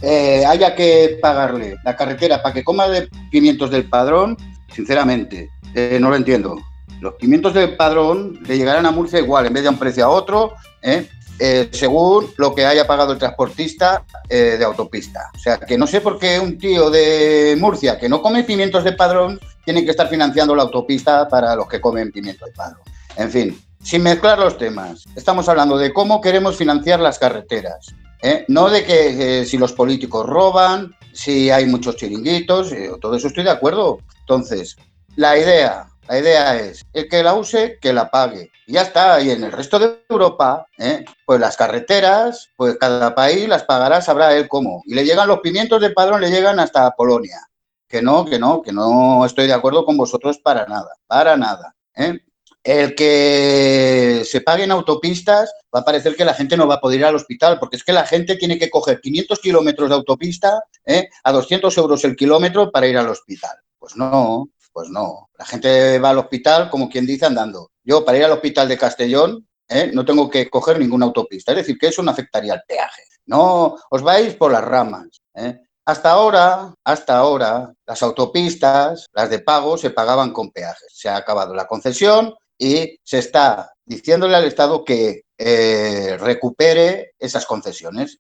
[0.01, 4.35] eh, haya que pagarle la carretera para que coma de pimientos del padrón,
[4.73, 6.57] sinceramente, eh, no lo entiendo.
[6.99, 10.09] Los pimientos del padrón le llegarán a Murcia igual, en vez de un precio a
[10.09, 11.07] otro, ¿eh?
[11.39, 15.31] Eh, según lo que haya pagado el transportista eh, de autopista.
[15.35, 18.83] O sea, que no sé por qué un tío de Murcia que no come pimientos
[18.83, 22.81] de padrón tiene que estar financiando la autopista para los que comen pimientos de padrón.
[23.15, 27.93] En fin, sin mezclar los temas, estamos hablando de cómo queremos financiar las carreteras.
[28.21, 28.45] ¿eh?
[28.47, 33.51] No de que si los políticos roban, si hay muchos chiringuitos, todo eso estoy de
[33.51, 33.99] acuerdo.
[34.19, 34.77] Entonces,
[35.15, 38.51] la idea, la idea es, el que la use, que la pague.
[38.67, 39.21] Y ya está.
[39.21, 41.05] Y en el resto de Europa, ¿eh?
[41.25, 44.83] pues las carreteras, pues cada país las pagará, sabrá él cómo.
[44.85, 47.39] Y le llegan los pimientos de padrón, le llegan hasta Polonia.
[47.87, 51.75] Que no, que no, que no estoy de acuerdo con vosotros para nada, para nada.
[51.95, 52.19] ¿eh?
[52.63, 56.99] El que se paguen autopistas va a parecer que la gente no va a poder
[56.99, 60.63] ir al hospital, porque es que la gente tiene que coger 500 kilómetros de autopista
[60.85, 61.09] ¿eh?
[61.23, 63.57] a 200 euros el kilómetro para ir al hospital.
[63.77, 67.71] Pues no, pues no, la gente va al hospital como quien dice andando.
[67.83, 69.91] Yo para ir al hospital de Castellón ¿eh?
[69.93, 73.03] no tengo que coger ninguna autopista, es decir, que eso no afectaría al peaje.
[73.25, 75.21] No, os vais por las ramas.
[75.35, 75.59] ¿eh?
[75.85, 80.87] Hasta ahora, hasta ahora, las autopistas, las de pago, se pagaban con peajes.
[80.93, 87.45] Se ha acabado la concesión y se está diciéndole al Estado que eh, recupere esas
[87.45, 88.19] concesiones,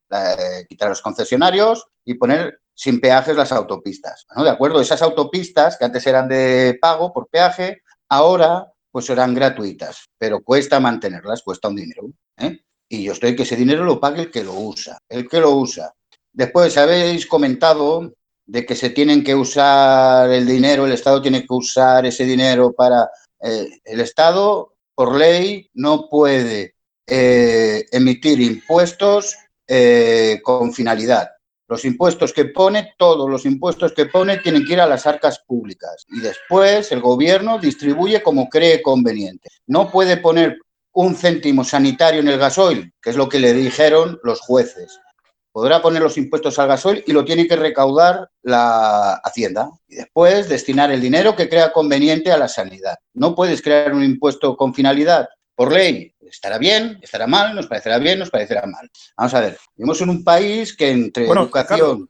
[0.67, 4.25] quitar los concesionarios y poner sin peajes las autopistas.
[4.35, 4.43] ¿no?
[4.43, 10.09] De acuerdo, esas autopistas que antes eran de pago por peaje, ahora pues serán gratuitas,
[10.17, 12.03] pero cuesta mantenerlas, cuesta un dinero.
[12.37, 12.59] ¿eh?
[12.87, 15.51] Y yo estoy que ese dinero lo pague el que lo usa, el que lo
[15.51, 15.93] usa.
[16.31, 18.13] Después habéis comentado
[18.45, 22.73] de que se tienen que usar el dinero, el Estado tiene que usar ese dinero
[22.73, 23.09] para...
[23.41, 26.75] Eh, el Estado, por ley, no puede
[27.07, 29.35] eh, emitir impuestos
[30.43, 31.32] con finalidad.
[31.67, 35.39] Los impuestos que pone, todos los impuestos que pone tienen que ir a las arcas
[35.47, 39.49] públicas y después el gobierno distribuye como cree conveniente.
[39.67, 40.57] No puede poner
[40.93, 44.99] un céntimo sanitario en el gasoil, que es lo que le dijeron los jueces.
[45.51, 49.69] podrá poner los impuestos al gasoil y lo tiene que recaudar la Hacienda.
[49.87, 52.95] Y después destinar el dinero que crea conveniente a la sanidad.
[53.13, 56.12] No puedes crear un impuesto con finalidad por ley.
[56.27, 58.89] Estará bien, estará mal, nos parecerá bien, nos parecerá mal.
[59.17, 62.09] Vamos a ver, vivimos en un país que entre educación...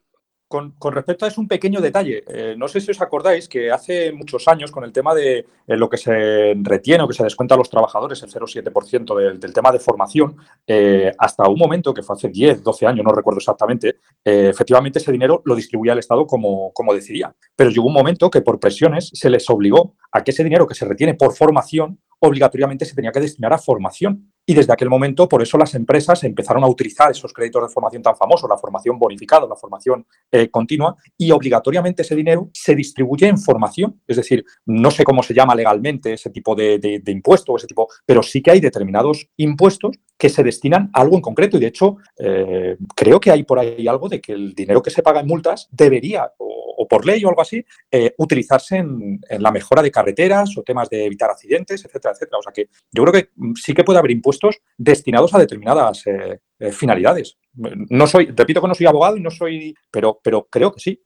[0.53, 2.23] Con, respecto a eso, un pequeño detalle.
[2.27, 5.45] Eh, no sé si os acordáis que hace muchos años, con el tema de eh,
[5.75, 9.51] lo que se retiene o que se descuenta a los trabajadores, el 0,7% del, del,
[9.51, 13.39] tema de formación, eh, hasta un momento, que fue hace 10, 12 años, no recuerdo
[13.39, 17.33] exactamente, efectivamente ese dinero lo distribuía el Estado como, como decidía.
[17.55, 20.75] Pero llegó un momento que por presiones se les obligó a que ese dinero que
[20.75, 24.31] se retiene por formación obligatoriamente se tenía que destinar a formación.
[24.45, 28.01] Y desde aquel momento, por eso las empresas empezaron a utilizar esos créditos de formación
[28.01, 33.27] tan famosos, la formación bonificada, la formación eh, continua, y obligatoriamente ese dinero se distribuye
[33.27, 34.01] en formación.
[34.07, 37.87] Es decir, no sé cómo se llama legalmente ese tipo de, de, impuesto, ese tipo,
[38.05, 41.57] pero sí que hay determinados impuestos que se destinan a algo en concreto.
[41.57, 44.89] Y de hecho, eh, creo que hay por ahí algo de que el dinero que
[44.89, 49.51] se paga en multas debería, o, por ley o algo así, eh, utilizarse en, la
[49.51, 52.37] mejora de carreteras o temas de evitar accidentes, etcétera, etcétera.
[52.37, 53.31] O sea que yo creo que
[53.61, 56.39] sí que puede haber impuestos destinados a determinadas eh,
[56.71, 57.37] finalidades.
[57.53, 61.03] No soy, repito que no soy abogado y no soy, pero, pero creo que sí.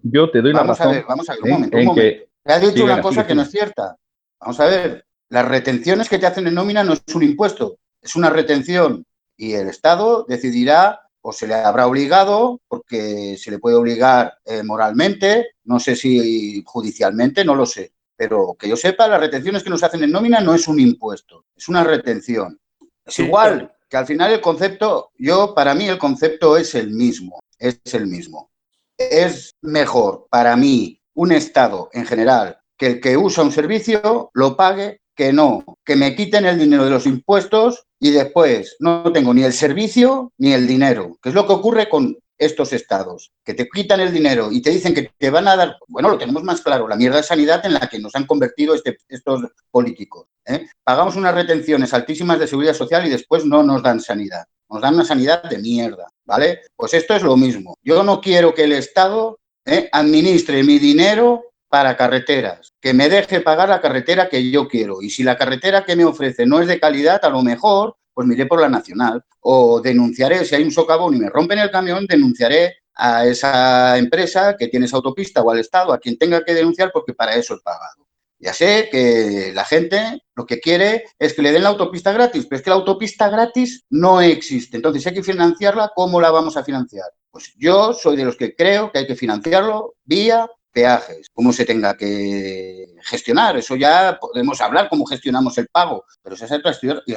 [0.00, 0.86] Yo te doy la razón.
[0.86, 2.28] A ver, vamos a ver, un momento, un momento.
[2.44, 2.66] Que...
[2.68, 3.96] dicho una cosa que no es cierta.
[4.38, 8.16] Vamos a ver, las retenciones que te hacen en nómina no es un impuesto, es
[8.16, 13.76] una retención y el Estado decidirá o se le habrá obligado, porque se le puede
[13.76, 17.92] obligar eh, moralmente, no sé si judicialmente, no lo sé.
[18.16, 21.44] Pero que yo sepa, las retenciones que nos hacen en nómina no es un impuesto,
[21.56, 22.60] es una retención.
[23.04, 27.40] Es igual que al final el concepto, yo, para mí el concepto es el mismo,
[27.58, 28.50] es el mismo.
[28.98, 34.56] Es mejor para mí un Estado en general que el que usa un servicio lo
[34.56, 39.32] pague que no, que me quiten el dinero de los impuestos y después no tengo
[39.34, 43.54] ni el servicio ni el dinero, que es lo que ocurre con estos estados, que
[43.54, 46.42] te quitan el dinero y te dicen que te van a dar, bueno, lo tenemos
[46.42, 50.26] más claro, la mierda de sanidad en la que nos han convertido este, estos políticos.
[50.46, 50.66] ¿eh?
[50.82, 54.44] Pagamos unas retenciones altísimas de seguridad social y después no nos dan sanidad.
[54.68, 56.62] Nos dan una sanidad de mierda, ¿vale?
[56.74, 57.76] Pues esto es lo mismo.
[57.82, 59.88] Yo no quiero que el Estado ¿eh?
[59.92, 65.00] administre mi dinero para carreteras, que me deje pagar la carretera que yo quiero.
[65.00, 68.26] Y si la carretera que me ofrece no es de calidad, a lo mejor, pues
[68.26, 69.24] miré por la nacional.
[69.40, 74.56] O denunciaré, si hay un socavón y me rompen el camión, denunciaré a esa empresa
[74.58, 77.54] que tiene esa autopista o al Estado, a quien tenga que denunciar, porque para eso
[77.54, 78.08] he pagado.
[78.40, 82.46] Ya sé que la gente lo que quiere es que le den la autopista gratis,
[82.46, 84.76] pero es que la autopista gratis no existe.
[84.76, 87.06] Entonces, si hay que financiarla, ¿cómo la vamos a financiar?
[87.30, 91.64] Pues yo soy de los que creo que hay que financiarlo vía peajes, cómo se
[91.64, 93.56] tenga que gestionar.
[93.56, 96.52] Eso ya podemos hablar cómo gestionamos el pago, pero esa es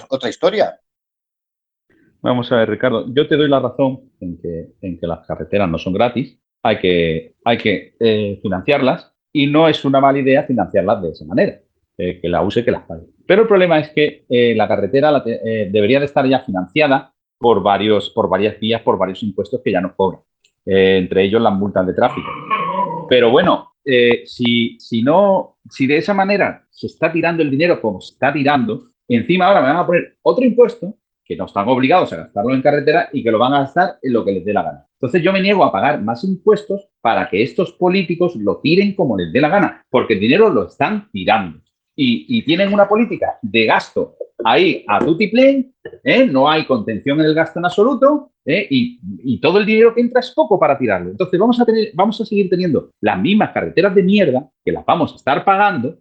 [0.10, 0.80] otra, historia.
[2.22, 5.70] Vamos a ver, Ricardo, yo te doy la razón en que, en que las carreteras
[5.70, 10.44] no son gratis, hay que, hay que eh, financiarlas y no es una mala idea
[10.44, 11.60] financiarlas de esa manera,
[11.98, 13.04] eh, que la use, que las pague.
[13.28, 18.10] Pero el problema es que eh, la carretera debería de estar ya financiada por, varios,
[18.10, 20.22] por varias vías, por varios impuestos que ya no cobran,
[20.66, 22.30] entre ellos las multas de tráfico.
[23.10, 27.82] Pero bueno, eh, si, si, no, si de esa manera se está tirando el dinero
[27.82, 31.68] como se está tirando, encima ahora me van a poner otro impuesto que no están
[31.68, 34.46] obligados a gastarlo en carretera y que lo van a gastar en lo que les
[34.46, 34.86] dé la gana.
[34.94, 39.18] Entonces yo me niego a pagar más impuestos para que estos políticos lo tiren como
[39.18, 41.60] les dé la gana, porque el dinero lo están tirando.
[41.98, 45.74] Y, tienen una política de gasto ahí a tutiplén,
[46.06, 46.26] ¿eh?
[46.26, 48.68] no hay contención en el gasto en absoluto ¿eh?
[48.70, 51.12] y, todo el dinero que entra es poco para tirarlo.
[51.12, 54.86] Entonces vamos a, tener, vamos a seguir teniendo las mismas carreteras de mierda que las
[54.86, 55.98] vamos a estar pagando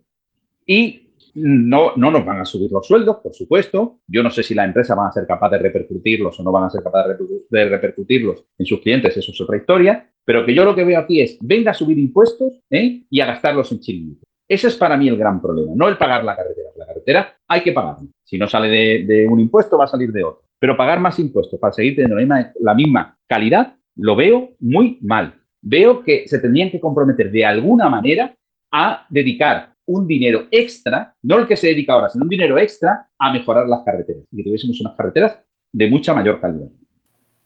[0.66, 1.00] y
[1.34, 3.98] no, no nos van a subir los sueldos, por supuesto.
[4.06, 6.64] Yo no sé si la empresa van a ser capaz de repercutirlos o no van
[6.64, 7.06] a ser capaz
[7.50, 10.10] de repercutirlos en sus clientes, eso es otra historia.
[10.24, 13.02] Pero que yo lo que veo aquí es, venga a subir impuestos ¿eh?
[13.10, 14.24] y a gastarlos en chiringuitos.
[14.46, 16.68] Ese es para mí el gran problema, no el pagar la carretera.
[16.76, 18.08] La carretera hay que pagarla.
[18.22, 20.44] Si no sale de, un impuesto, va a salir de otro.
[20.58, 22.16] Pero pagar más impuestos para seguir teniendo
[22.60, 25.34] la misma, calidad, lo veo muy mal.
[25.62, 28.34] Veo que se tendrían que comprometer de alguna manera
[28.70, 33.08] a dedicar un dinero extra, no el que se dedica ahora, sino un dinero extra
[33.18, 35.38] a mejorar las carreteras y que tuviésemos unas carreteras
[35.72, 36.68] de mucha mayor calidad.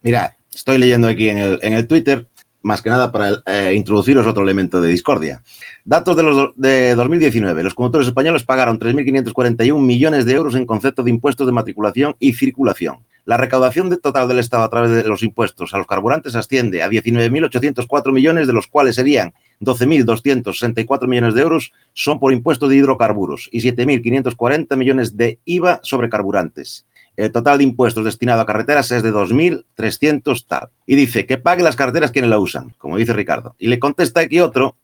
[0.03, 2.27] Mira, estoy leyendo aquí en el, en el Twitter
[2.63, 5.43] más que nada para eh, introduciros otro elemento de discordia.
[5.85, 7.63] Datos de, los, de 2019.
[7.63, 12.35] Los conductores españoles pagaron 3.541 millones de euros en concepto de impuestos de matriculación y
[12.35, 12.99] circulación.
[13.29, 16.89] La recaudación total del Estado a través de los impuestos a los carburantes asciende a
[16.89, 23.51] 19.804 millones, de los cuales serían 12.264 millones de euros son por impuestos de hidrocarburos
[23.53, 26.87] y 7.540 millones de IVA sobre carburantes.
[27.19, 30.69] El total de impuestos destinado a carreteras es de 2.300 tal.
[30.87, 33.57] Y dice que pague las carreteras quienes la usan, como dice Ricardo.
[33.59, 34.77] Y le contesta aquí otro,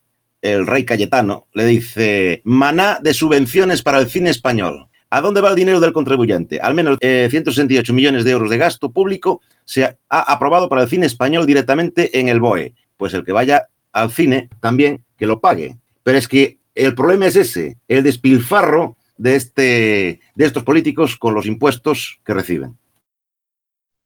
[0.42, 4.88] el rey Cayetano, le dice, maná de subvenciones para el cine español.
[5.10, 6.58] ¿A dónde va el dinero del contribuyente?
[6.58, 10.88] Al menos eh, 168 millones de euros de gasto público se ha aprobado para el
[10.88, 12.74] cine español directamente en el BOE.
[12.96, 15.76] Pues el que vaya al cine también que lo pague.
[16.02, 21.34] Pero es que el problema es ese, el despilfarro de, este, de estos políticos con
[21.34, 22.78] los impuestos que reciben.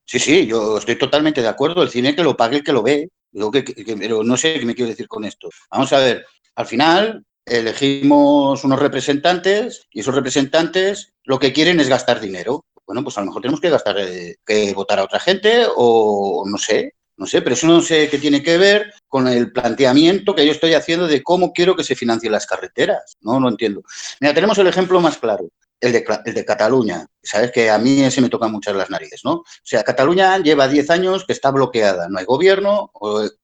[0.04, 1.82] Sí, sí, yo estoy totalmente de acuerdo.
[1.82, 3.10] El cine que lo pague el que lo ve.
[3.52, 5.50] que, que, pero no sé qué me quiero decir con esto.
[5.70, 11.88] Vamos a ver, al final elegimos unos representantes y esos representantes lo que quieren es
[11.88, 12.64] gastar dinero.
[12.86, 16.44] Bueno, pues a lo mejor tenemos que gastar, eh, que votar a otra gente o
[16.46, 20.34] no sé, no sé, pero eso no sé qué tiene que ver con el planteamiento
[20.34, 23.16] que yo estoy haciendo de cómo quiero que se financien las carreteras.
[23.20, 23.82] No, no entiendo.
[24.20, 25.50] Mira, tenemos el ejemplo más claro,
[25.80, 27.06] el de, el de Cataluña.
[27.20, 29.32] Sabes que a mí ese me toca muchas las narices, ¿no?
[29.32, 32.08] O sea, Cataluña lleva 10 años que está bloqueada.
[32.08, 32.92] No hay gobierno,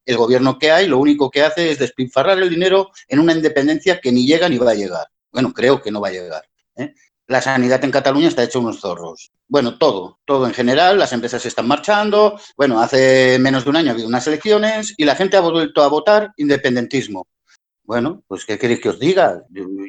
[0.07, 4.01] el gobierno que hay lo único que hace es despilfarrar el dinero en una independencia
[4.01, 5.09] que ni llega ni va a llegar.
[5.33, 6.45] Bueno, creo que no va a llegar.
[6.77, 6.95] ¿eh?
[7.27, 9.33] La sanidad en Cataluña está hecha unos zorros.
[9.49, 12.39] Bueno, todo, todo en general, las empresas están marchando.
[12.57, 15.83] Bueno, hace menos de un año ha habido unas elecciones y la gente ha vuelto
[15.83, 17.27] a votar independentismo.
[17.85, 19.43] Bueno, pues ¿qué queréis que os diga?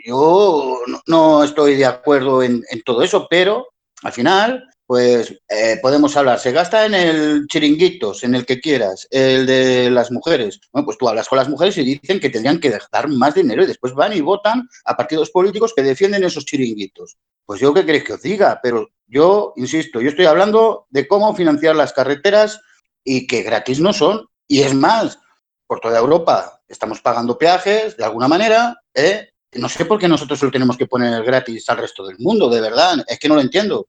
[0.06, 3.68] Yo, no, estoy de acuerdo en, en, todo eso, pero
[4.04, 9.08] al final pues eh, podemos hablar, se gasta en el chiringuitos, en el que quieras,
[9.10, 10.60] el de las mujeres.
[10.72, 13.64] Bueno, pues tú hablas con las mujeres y dicen que tendrían que dar más dinero
[13.64, 17.18] y después van y votan a partidos políticos que defienden esos chiringuitos.
[17.46, 21.36] Pues yo qué queréis que os diga, pero yo, insisto, yo estoy hablando de cómo
[21.36, 22.62] financiar las carreteras
[23.04, 24.28] y que gratis no son.
[24.48, 25.18] Y es más,
[25.66, 29.30] por toda Europa estamos pagando peajes de alguna manera, ¿eh?
[29.54, 32.60] No sé por qué nosotros lo tenemos que poner gratis al resto del mundo, de
[32.60, 33.88] verdad, es que no lo entiendo.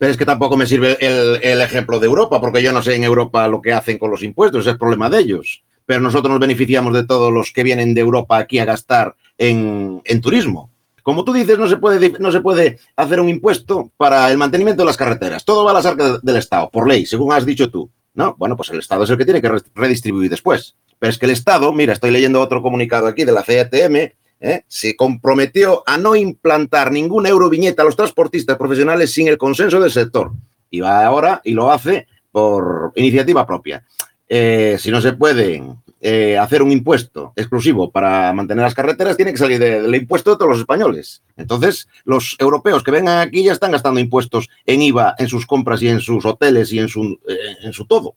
[0.00, 2.94] Pero es que tampoco me sirve el, el, ejemplo de Europa, porque yo no sé
[2.94, 5.62] en Europa lo que hacen con los impuestos, es problema de ellos.
[5.84, 10.00] Pero nosotros nos beneficiamos de todos los que vienen de Europa aquí a gastar en,
[10.06, 10.70] en turismo.
[11.02, 14.84] Como tú dices, no se, puede, no se puede hacer un impuesto para el mantenimiento
[14.84, 15.44] de las carreteras.
[15.44, 17.90] Todo va a las arcas del Estado, por ley, según has dicho tú.
[18.14, 18.34] ¿No?
[18.38, 20.76] Bueno, pues el Estado es el que tiene que redistribuir después.
[20.98, 24.64] Pero es que el Estado, mira, estoy leyendo otro comunicado aquí de la CETM, ¿eh?
[24.66, 29.90] se comprometió a no implantar ninguna euroviñeta a los transportistas profesionales sin el consenso del
[29.90, 30.32] sector.
[30.70, 33.84] Y va ahora y lo hace por iniciativa propia.
[34.28, 35.62] Eh, si no se puede
[36.00, 40.30] eh, hacer un impuesto exclusivo para mantener las carreteras, tiene que salir del de, impuesto
[40.30, 41.22] de todos los españoles.
[41.36, 45.82] Entonces, los europeos que vengan aquí ya están gastando impuestos en IVA, en sus compras
[45.82, 47.18] y en sus hoteles y en su,
[47.62, 48.14] en su todo.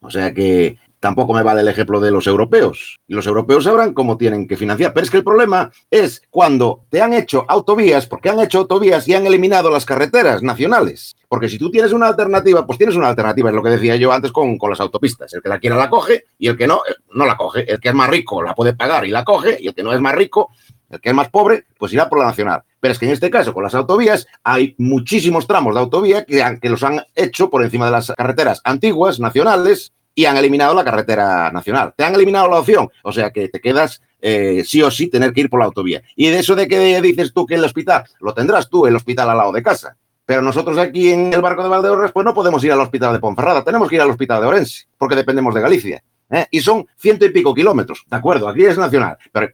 [0.00, 3.00] O sea que tampoco me vale el ejemplo de los europeos.
[3.08, 4.94] Y los europeos sabrán cómo tienen que financiar.
[4.94, 9.08] Pero es que el problema es cuando te han hecho autovías, porque han hecho autovías
[9.08, 11.16] y han eliminado las carreteras nacionales.
[11.28, 14.12] Porque si tú tienes una alternativa, pues tienes una alternativa, es lo que decía yo
[14.12, 15.34] antes con, con las autopistas.
[15.34, 17.68] El que la quiera la coge y el que no, eh, no la coge.
[17.68, 19.92] El que es más rico la puede pagar y la coge, y el que no
[19.92, 20.50] es más rico,
[20.88, 22.62] el que es más pobre, pues irá por la nacional.
[22.78, 26.58] Pero es que en este caso, con las autovías, hay muchísimos tramos de autovía que,
[26.62, 30.84] que los han hecho por encima de las carreteras antiguas, nacionales, y han eliminado la
[30.84, 31.94] carretera nacional.
[31.96, 35.32] Te han eliminado la opción, o sea que te quedas eh, sí o sí tener
[35.32, 36.02] que ir por la autovía.
[36.14, 39.30] Y de eso de que dices tú que el hospital, lo tendrás tú, el hospital
[39.30, 39.96] al lado de casa.
[40.24, 43.18] Pero nosotros aquí en el barco de Valdeorras, pues no podemos ir al hospital de
[43.18, 46.02] Ponferrada, tenemos que ir al hospital de Orense, porque dependemos de Galicia.
[46.30, 46.46] ¿eh?
[46.52, 49.18] Y son ciento y pico kilómetros, de acuerdo, aquí es nacional.
[49.32, 49.50] Pero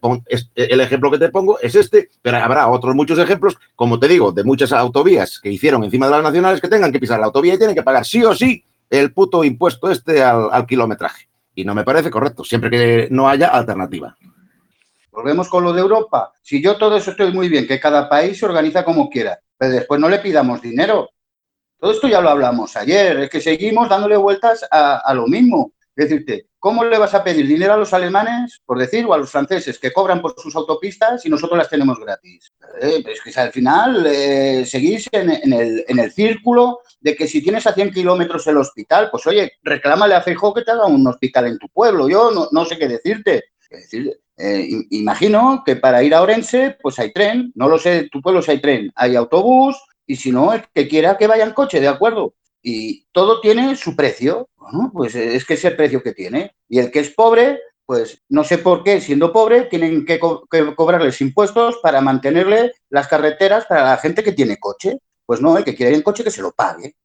[0.55, 4.31] el ejemplo que te pongo es este, pero habrá otros muchos ejemplos, como te digo,
[4.31, 7.55] de muchas autovías que hicieron encima de las nacionales que tengan que pisar la autovía
[7.55, 11.29] y tienen que pagar sí o sí el puto impuesto este al, al, kilometraje.
[11.55, 14.15] Y no me parece correcto, siempre que no haya alternativa.
[15.11, 16.31] Volvemos con lo de Europa.
[16.41, 19.73] Si yo todo eso estoy muy bien, que cada país se organiza como quiera, pero
[19.73, 21.09] después no le pidamos dinero.
[21.77, 25.73] Todo esto ya lo hablamos ayer, es que seguimos dándole vueltas a, a lo mismo.
[25.95, 29.17] Es decirte, ¿cómo le vas a pedir dinero a los alemanes, por decir, o a
[29.17, 32.53] los franceses que cobran por sus autopistas y nosotros las tenemos gratis?
[32.81, 37.41] Eh, es que al final eh, seguís en, el, en, el, círculo de que si
[37.41, 41.05] tienes a 100 kilómetros el hospital, pues oye, reclámale a Feijóo que te haga un
[41.07, 42.09] hospital en tu pueblo.
[42.09, 43.45] Yo no, no sé qué decirte.
[43.69, 47.51] Es decir, eh, imagino que para ir a Orense, pues hay tren.
[47.55, 49.77] No lo sé, tu pueblo si hay tren, hay autobús,
[50.09, 52.33] y si no, el que quiera que vaya en coche, ¿de acuerdo?
[52.61, 54.49] Y todo tiene su precio.
[54.93, 56.55] Pues es que es el precio que tiene.
[56.67, 60.45] Y el que es pobre, pues no sé por qué, siendo pobre, tienen que, co
[60.49, 64.99] que, cobrarles impuestos para mantenerle las carreteras para la gente que tiene coche.
[65.25, 66.95] Pues no, el que quiere en coche que se lo pague.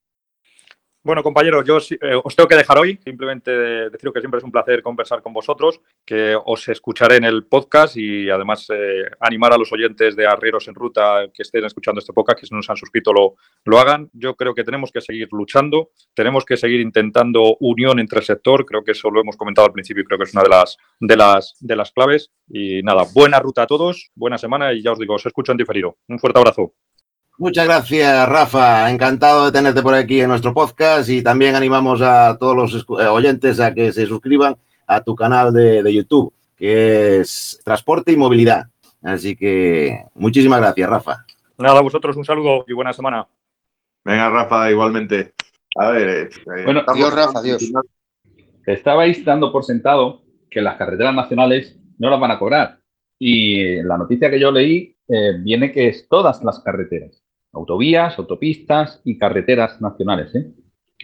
[1.05, 2.99] Bueno, compañeros, yo eh, os tengo que dejar hoy.
[3.05, 3.51] Simplemente
[3.91, 7.99] deciros que siempre es un placer conversar con vosotros, que os escucharé en el podcast
[7.99, 12.15] y además eh, animar a los oyentes de Arrieros en Ruta que estén escuchando este
[12.15, 13.35] podcast, que si no se han suscrito lo,
[13.67, 14.09] lo hagan.
[14.15, 18.65] Yo creo que tenemos que seguir luchando, tenemos que seguir intentando unión entre el sector.
[18.65, 20.79] Creo que eso lo hemos comentado al principio y creo que es una de las,
[21.01, 22.33] de las, de las claves.
[22.49, 25.59] Y nada, buena ruta a todos, buena semana y ya os digo, os escucho en
[25.59, 25.99] diferido.
[26.09, 26.73] Un fuerte abrazo.
[27.37, 28.89] Muchas gracias, Rafa.
[28.89, 33.09] Encantado de tenerte por aquí en nuestro podcast y también animamos a todos los eh,
[33.09, 34.57] oyentes a que se suscriban
[34.87, 38.67] a tu canal de, YouTube, que es Transporte y Movilidad.
[39.03, 41.27] Así que muchísimas gracias, Rafa.
[41.59, 43.27] Nada, a vosotros un saludo y buena semana.
[44.05, 45.33] Venga, Rafa, igualmente.
[45.77, 47.69] A ver, eh, eh, bueno, adiós, Rafa, adiós.
[48.65, 52.79] Estabais dando por sentado que las carreteras nacionales no las van a cobrar.
[53.19, 54.97] Y la noticia que yo leí
[55.43, 57.24] viene que es todas las carreteras
[57.55, 60.35] autovías, autopistas y carreteras nacionales.
[60.35, 60.53] ¿eh?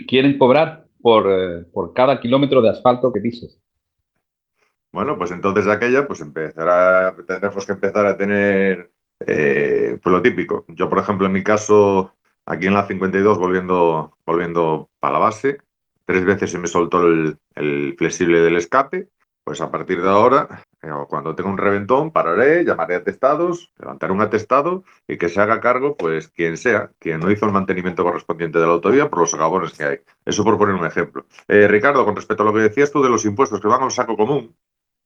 [0.07, 3.61] Quieren cobrar eh, por, cada kilómetro de asfalto que pises.
[4.93, 8.91] Bueno, pues entonces aquella, pues empezará, tendremos que empezar a tener
[9.27, 10.65] eh, pues lo típico.
[10.69, 15.59] Yo, por ejemplo, en mi caso, aquí en la 52, volviendo, volviendo para la base,
[16.07, 19.09] tres veces se me soltó el, el flexible del escape
[19.45, 24.13] pues a partir de ahora, eh, cuando tenga un reventón, pararé, llamaré a atestados, levantaré
[24.13, 28.03] un atestado y que se haga cargo, pues quien sea, quien no hizo el mantenimiento
[28.05, 29.99] correspondiente de la autovía por los agabones que hay.
[30.25, 31.27] Eso por poner un ejemplo.
[31.49, 33.91] Eh, Ricardo, con respecto a lo que decías tú de los impuestos que van al
[33.91, 34.57] saco común,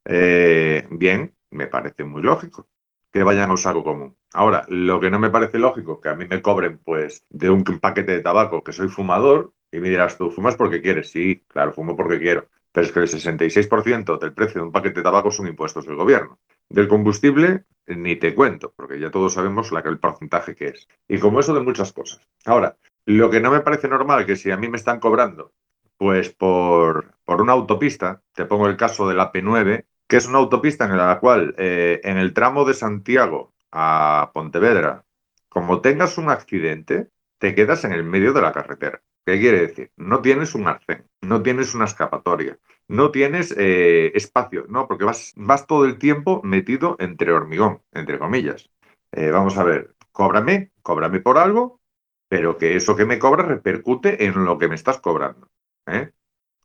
[0.04, 2.68] eh, bien, me parece muy lógico
[3.12, 4.16] que vayan al saco común.
[4.32, 7.64] Ahora, lo que no me parece lógico, que a mí me cobren, pues, de un
[7.64, 11.10] paquete de tabaco, que soy fumador, y me dirás tú, ¿fumas porque quieres?
[11.10, 14.96] Sí, claro, fumo porque quiero pero es que el 66% del precio de un paquete
[14.96, 16.40] de tabaco son impuestos del gobierno.
[16.68, 20.88] Del combustible, ni te cuento, porque ya todos sabemos la, el porcentaje que es.
[21.06, 22.20] Y como eso de muchas cosas.
[22.44, 25.52] Ahora, lo que no me parece normal que si a mí me están cobrando,
[25.96, 30.38] pues por, por una autopista, te pongo el caso de la P9, que es una
[30.38, 35.04] autopista en la cual eh, en el tramo de Santiago a Pontevedra,
[35.48, 39.00] como tengas un accidente, te quedas en el medio de la carretera.
[39.24, 39.90] ¿Qué quiere decir?
[39.96, 42.58] No tienes un arcén, no tienes una escapatoria,
[42.88, 48.18] no tienes eh, espacio, no, porque vas, vas todo el tiempo metido entre hormigón, entre
[48.18, 48.70] comillas.
[49.12, 51.80] Eh, vamos a ver, cóbrame, cóbrame por algo,
[52.28, 55.48] pero que eso que me cobra repercute en lo que me estás cobrando.
[55.86, 56.12] ¿eh?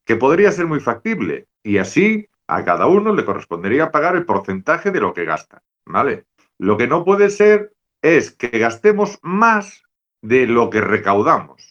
[0.03, 4.91] Que podría ser muy factible y así a cada uno le correspondería pagar el porcentaje
[4.91, 6.25] de lo que gasta, ¿vale?
[6.57, 9.83] Lo que no puede ser es que gastemos más
[10.21, 11.68] de lo que recaudamos.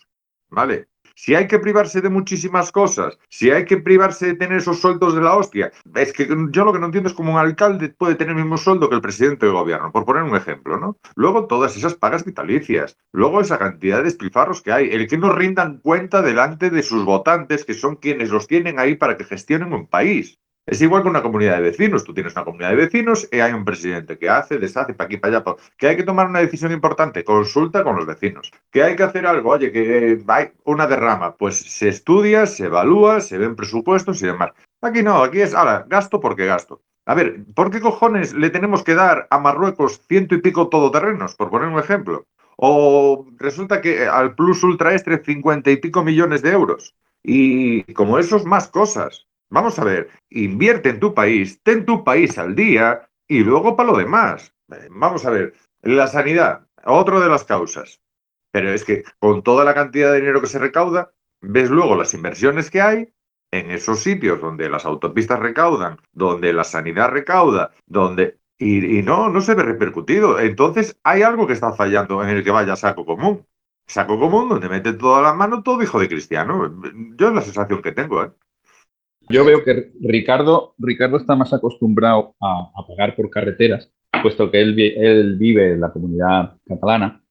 [0.50, 0.88] ¿Vale?
[1.20, 5.16] Si hay que privarse de muchísimas cosas, si hay que privarse de tener esos sueldos
[5.16, 8.14] de la hostia, es que yo lo que no entiendo es cómo un alcalde puede
[8.14, 10.96] tener el mismo sueldo que el presidente del gobierno, por poner un ejemplo, ¿no?
[11.16, 15.32] Luego todas esas pagas vitalicias, luego esa cantidad de despilfarros que hay, el que no
[15.32, 19.72] rindan cuenta delante de sus votantes, que son quienes los tienen ahí para que gestionen
[19.72, 20.38] un país.
[20.68, 22.04] Es igual que una comunidad de vecinos.
[22.04, 25.16] Tú tienes una comunidad de vecinos y hay un presidente que hace, deshace, para aquí,
[25.16, 25.56] para allá.
[25.78, 28.52] Que hay que tomar una decisión importante, consulta con los vecinos.
[28.70, 31.36] Que hay que hacer algo, oye, que hay una derrama.
[31.36, 34.50] Pues se estudia, se evalúa, se ven presupuestos y demás.
[34.82, 36.82] Aquí no, aquí es, ahora, gasto porque gasto.
[37.06, 41.34] A ver, ¿por qué cojones le tenemos que dar a Marruecos ciento y pico todoterrenos,
[41.34, 42.26] por poner un ejemplo?
[42.56, 46.94] O resulta que al Plus Ultra Estre cincuenta y pico millones de euros.
[47.22, 49.27] Y como esos, más cosas.
[49.50, 53.92] Vamos a ver, invierte en tu país, ten tu país al día y luego para
[53.92, 54.54] lo demás.
[54.72, 58.00] Eh, vamos a ver, la sanidad, otra de las causas.
[58.50, 62.14] Pero es que con toda la cantidad de dinero que se recauda, ves luego las
[62.14, 63.12] inversiones que hay
[63.50, 68.38] en esos sitios donde las autopistas recaudan, donde la sanidad recauda, donde...
[68.60, 70.40] Y, no, no se ve repercutido.
[70.40, 73.46] Entonces hay algo que está fallando en el que vaya saco común.
[73.86, 76.82] Saco común donde mete toda la mano todo hijo de cristiano.
[77.16, 78.32] Yo es la sensación que tengo, ¿eh?
[79.30, 83.90] Yo veo que Ricardo, Ricardo está más acostumbrado a, pagar por carreteras,
[84.22, 87.22] puesto que él, él, vive en la comunidad catalana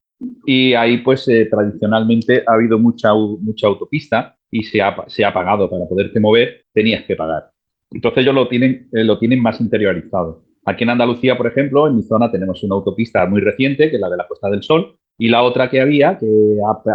[0.45, 5.33] y ahí pues eh, tradicionalmente ha habido mucha, mucha autopista y se ha, se ha
[5.33, 7.51] pagado para poderte mover, tenías que pagar.
[7.91, 10.43] Entonces ellos lo tienen, eh, lo tienen más interiorizado.
[10.65, 14.01] Aquí en Andalucía, por ejemplo, en mi zona tenemos una autopista muy reciente, que es
[14.01, 16.27] la de la Costa del Sol, y la otra que había, que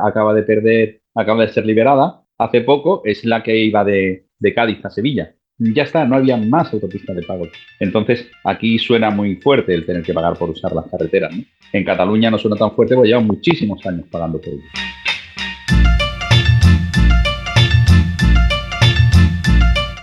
[0.05, 4.85] acaba de perder, acaba de ser liberada hace poco, es la que iba de, Cádiz
[4.85, 5.35] a Sevilla.
[5.59, 7.47] Ya está, no había más autopistas de pago.
[7.79, 11.33] Entonces, aquí suena muy fuerte el tener que pagar por usar las carreteras.
[11.73, 14.63] En Cataluña no suena tan fuerte porque llevan muchísimos años pagando por ello.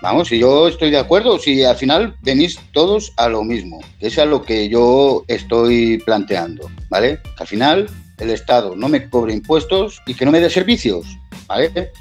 [0.01, 4.07] Vamos, si yo estoy de acuerdo, si al final venís todos a lo mismo, que
[4.07, 7.19] es a lo que yo estoy planteando, ¿vale?
[7.35, 11.05] Que al final el Estado no me cobre impuestos y que no me dé servicios,
[11.47, 11.91] ¿vale?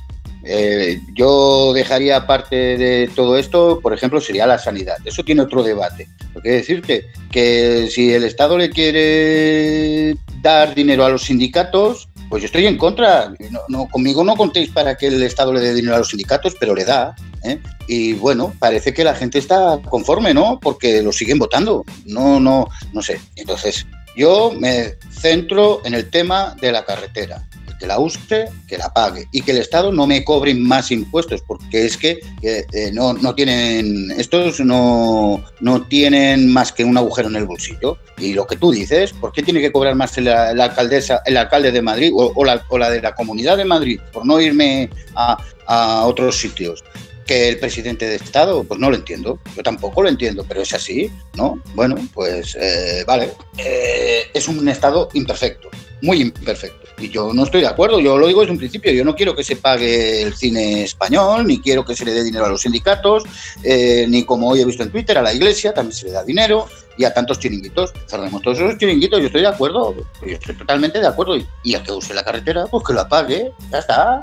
[0.50, 4.96] Eh, yo dejaría aparte de todo esto, por ejemplo, sería la sanidad.
[5.04, 6.08] Eso tiene otro debate.
[6.34, 12.40] Lo que decirte que si el Estado le quiere dar dinero a los sindicatos, pues
[12.40, 13.30] yo estoy en contra.
[13.68, 16.74] No, conmigo no contéis para que el Estado le dé dinero a los sindicatos, pero
[16.74, 17.14] le da.
[17.44, 17.60] ¿eh?
[17.86, 20.58] Y bueno, parece que la gente está conforme, ¿no?
[20.60, 21.84] Porque lo siguen votando.
[22.06, 23.20] No, no, no sé.
[23.36, 23.86] Entonces,
[24.16, 27.46] yo me centro en el tema de la carretera
[27.78, 31.42] que la use, que la pague y que el Estado no me cobre más impuestos,
[31.42, 37.28] porque es que eh, no, no, tienen, estos no, no tienen más que un agujero
[37.28, 37.98] en el bolsillo.
[38.18, 41.70] Y lo que tú dices, ¿por qué tiene que cobrar más la, alcaldesa, el alcalde
[41.70, 45.38] de Madrid o, la, o, la, de la Comunidad de Madrid por no irme a,
[45.66, 46.82] a otros sitios?
[47.28, 49.38] que el presidente de Estado, pues no lo entiendo.
[49.54, 51.62] Yo tampoco lo entiendo, pero es así, ¿no?
[51.74, 53.34] Bueno, pues eh, vale.
[53.58, 55.68] Eh, es un Estado imperfecto,
[56.00, 56.87] muy imperfecto.
[57.00, 59.34] Y yo no estoy de acuerdo, yo lo digo desde un principio, yo no quiero
[59.34, 62.62] que se pague el cine español, ni quiero que se le dé dinero a los
[62.62, 63.24] sindicatos,
[63.62, 66.24] eh, ni como hoy he visto en Twitter, a la iglesia también se le da
[66.24, 67.92] dinero y a tantos chiringuitos.
[68.06, 71.36] Cerremos todos esos chiringuitos, yo estoy de acuerdo, yo estoy totalmente de acuerdo.
[71.36, 74.20] Y, el que use la carretera, pues que la pague, ya está.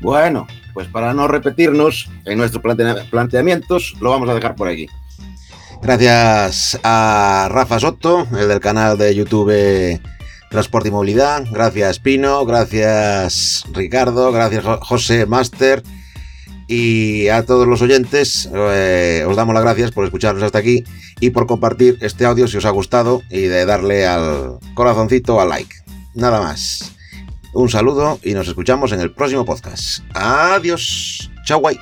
[0.00, 2.62] Bueno, pues para no repetirnos en nuestros
[3.10, 4.88] planteamientos, lo vamos a dejar por aquí.
[5.82, 10.00] Gracias a Rafa Soto, el del canal de YouTube
[10.50, 11.44] Transporte y Movilidad.
[11.50, 15.82] Gracias Pino, gracias Ricardo, gracias José Master.
[16.70, 20.84] Y a todos los oyentes, eh, os damos las gracias por escucharnos hasta aquí
[21.18, 25.48] y por compartir este audio si os ha gustado y de darle al corazoncito al
[25.48, 25.74] like.
[26.14, 26.92] Nada más.
[27.54, 30.00] Un saludo y nos escuchamos en el próximo podcast.
[30.14, 31.30] Adiós.
[31.46, 31.78] Chao, guay.